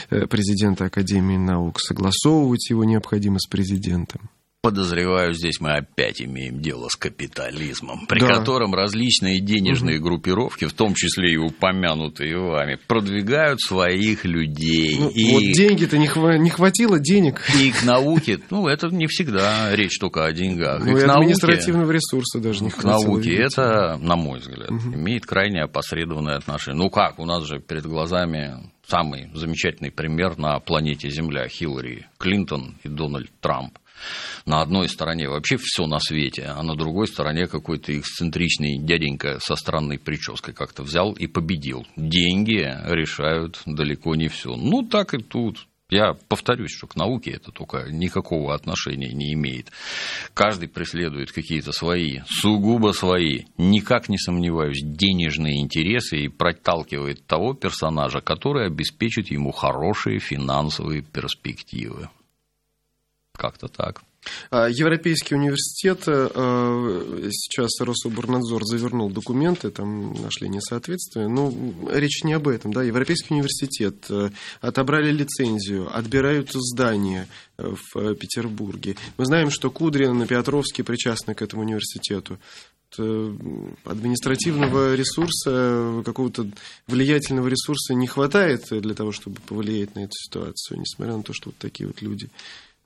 э, 0.09 0.27
президента 0.27 0.85
Академии 0.85 1.37
наук, 1.37 1.79
согласовывать 1.79 2.69
его 2.69 2.83
необходимо 2.83 3.39
с 3.39 3.47
президентом. 3.47 4.29
Подозреваю, 4.63 5.33
здесь 5.33 5.59
мы 5.59 5.71
опять 5.71 6.21
имеем 6.21 6.61
дело 6.61 6.87
с 6.87 6.95
капитализмом, 6.95 8.05
при 8.07 8.21
да. 8.21 8.27
котором 8.27 8.73
различные 8.73 9.41
денежные 9.41 9.97
угу. 9.97 10.05
группировки, 10.05 10.63
в 10.67 10.71
том 10.71 10.93
числе 10.93 11.33
и 11.33 11.35
упомянутые 11.35 12.37
вами, 12.37 12.79
продвигают 12.87 13.59
своих 13.59 14.23
людей. 14.23 14.95
Ну, 14.97 15.09
и... 15.09 15.33
Вот 15.33 15.43
деньги-то 15.51 15.97
не, 15.97 16.07
хва- 16.07 16.37
не 16.37 16.49
хватило 16.49 16.97
денег. 16.97 17.41
И 17.61 17.71
к 17.71 17.83
науке, 17.83 18.39
ну, 18.51 18.69
это 18.69 18.87
не 18.87 19.07
всегда 19.07 19.75
речь 19.75 19.99
только 19.99 20.23
о 20.23 20.31
деньгах. 20.31 20.79
Ну, 20.79 20.97
и, 20.97 21.01
и 21.01 21.03
административного 21.03 21.81
науке, 21.81 21.95
ресурса 21.97 22.39
даже 22.39 22.63
не 22.63 22.69
хватило. 22.69 22.91
К 22.93 23.03
науке 23.03 23.29
видите. 23.31 23.43
это, 23.43 23.97
на 24.01 24.15
мой 24.15 24.39
взгляд, 24.39 24.71
угу. 24.71 24.93
имеет 24.93 25.25
крайне 25.25 25.63
опосредованное 25.63 26.37
отношение. 26.37 26.81
Ну 26.81 26.89
как, 26.89 27.19
у 27.19 27.25
нас 27.25 27.43
же 27.45 27.59
перед 27.59 27.85
глазами 27.85 28.71
самый 28.87 29.29
замечательный 29.33 29.91
пример 29.91 30.37
на 30.37 30.57
планете 30.59 31.09
Земля 31.09 31.49
Хиллари 31.49 32.07
Клинтон 32.17 32.77
и 32.83 32.87
Дональд 32.87 33.29
Трамп 33.41 33.77
на 34.45 34.61
одной 34.61 34.89
стороне 34.89 35.29
вообще 35.29 35.57
все 35.57 35.85
на 35.85 35.99
свете, 35.99 36.45
а 36.45 36.63
на 36.63 36.75
другой 36.75 37.07
стороне 37.07 37.47
какой-то 37.47 37.97
эксцентричный 37.97 38.77
дяденька 38.79 39.39
со 39.39 39.55
странной 39.55 39.99
прической 39.99 40.53
как-то 40.53 40.83
взял 40.83 41.13
и 41.13 41.27
победил. 41.27 41.85
Деньги 41.95 42.75
решают 42.85 43.61
далеко 43.65 44.15
не 44.15 44.27
все. 44.27 44.55
Ну, 44.55 44.83
так 44.83 45.13
и 45.13 45.17
тут. 45.17 45.67
Я 45.93 46.13
повторюсь, 46.27 46.71
что 46.71 46.87
к 46.87 46.95
науке 46.95 47.31
это 47.31 47.51
только 47.51 47.85
никакого 47.91 48.55
отношения 48.55 49.13
не 49.13 49.33
имеет. 49.33 49.71
Каждый 50.33 50.67
преследует 50.67 51.31
какие-то 51.31 51.71
свои, 51.71 52.21
сугубо 52.27 52.93
свои, 52.93 53.43
никак 53.59 54.09
не 54.09 54.17
сомневаюсь, 54.17 54.81
денежные 54.83 55.61
интересы 55.61 56.17
и 56.17 56.29
проталкивает 56.29 57.27
того 57.27 57.53
персонажа, 57.53 58.21
который 58.21 58.65
обеспечит 58.65 59.29
ему 59.29 59.51
хорошие 59.51 60.17
финансовые 60.17 61.03
перспективы. 61.03 62.09
Как-то 63.37 63.67
так. 63.67 64.03
А, 64.51 64.67
Европейский 64.69 65.35
университет, 65.35 66.03
э, 66.07 67.29
сейчас 67.31 67.79
Рособорнадзор 67.81 68.63
завернул 68.65 69.09
документы, 69.09 69.69
там 69.69 70.13
нашли 70.21 70.49
несоответствие. 70.49 71.27
Ну, 71.27 71.73
речь 71.91 72.23
не 72.23 72.33
об 72.33 72.47
этом, 72.47 72.73
да. 72.73 72.83
Европейский 72.83 73.33
университет 73.33 74.05
э, 74.09 74.29
отобрали 74.61 75.11
лицензию, 75.11 75.95
отбирают 75.95 76.51
здание 76.53 77.27
э, 77.57 77.73
в 77.93 78.15
Петербурге. 78.15 78.95
Мы 79.17 79.25
знаем, 79.25 79.49
что 79.49 79.69
Кудрин 79.71 80.21
и 80.23 80.27
Петровский 80.27 80.83
причастны 80.83 81.35
к 81.35 81.41
этому 81.41 81.63
университету 81.63 82.39
административного 83.85 84.93
ресурса, 84.93 86.03
какого-то 86.05 86.45
влиятельного 86.85 87.47
ресурса 87.47 87.95
не 87.95 88.05
хватает 88.05 88.65
для 88.69 88.93
того, 88.93 89.11
чтобы 89.11 89.41
повлиять 89.47 89.95
на 89.95 90.01
эту 90.01 90.13
ситуацию, 90.13 90.79
несмотря 90.79 91.17
на 91.17 91.23
то, 91.23 91.33
что 91.33 91.49
вот 91.49 91.57
такие 91.57 91.87
вот 91.87 92.03
люди 92.03 92.29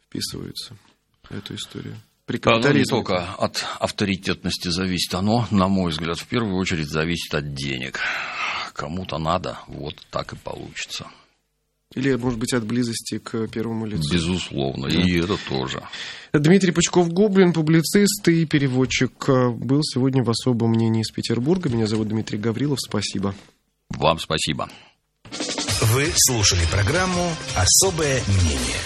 вписываются 0.08 0.76
в 1.24 1.32
эту 1.32 1.56
историю? 1.56 1.96
При 2.26 2.42
оно 2.44 2.72
не 2.72 2.84
только 2.84 3.34
от 3.36 3.66
авторитетности 3.80 4.68
зависит, 4.68 5.14
оно, 5.14 5.48
на 5.50 5.70
мой 5.70 5.92
взгляд, 5.92 6.20
в 6.20 6.28
первую 6.28 6.58
очередь 6.58 6.90
зависит 6.90 7.34
от 7.34 7.54
денег. 7.54 8.02
Кому-то 8.74 9.18
надо, 9.18 9.60
вот 9.68 9.96
так 10.12 10.34
и 10.34 10.36
получится. 10.36 11.08
Или, 11.96 12.16
может 12.16 12.38
быть, 12.38 12.54
от 12.54 12.66
близости 12.66 13.18
к 13.18 13.48
первому 13.48 13.86
лицу. 13.86 14.14
Безусловно, 14.14 14.90
да. 14.90 15.02
и 15.02 15.20
это 15.20 15.38
тоже. 15.48 15.82
Дмитрий 16.34 16.72
Пучков-Гоблин, 16.72 17.54
публицист 17.54 18.28
и 18.28 18.46
переводчик, 18.46 19.30
был 19.30 19.82
сегодня 19.84 20.22
в 20.22 20.30
особом 20.30 20.72
мнении 20.72 21.02
из 21.02 21.12
Петербурга. 21.12 21.70
Меня 21.70 21.88
зовут 21.88 22.10
Дмитрий 22.10 22.38
Гаврилов. 22.38 22.80
Спасибо. 22.82 23.34
Вам 23.90 24.20
спасибо. 24.20 24.70
Вы 25.82 26.12
слушали 26.16 26.66
программу 26.70 27.32
«Особое 27.56 28.22
мнение». 28.28 28.82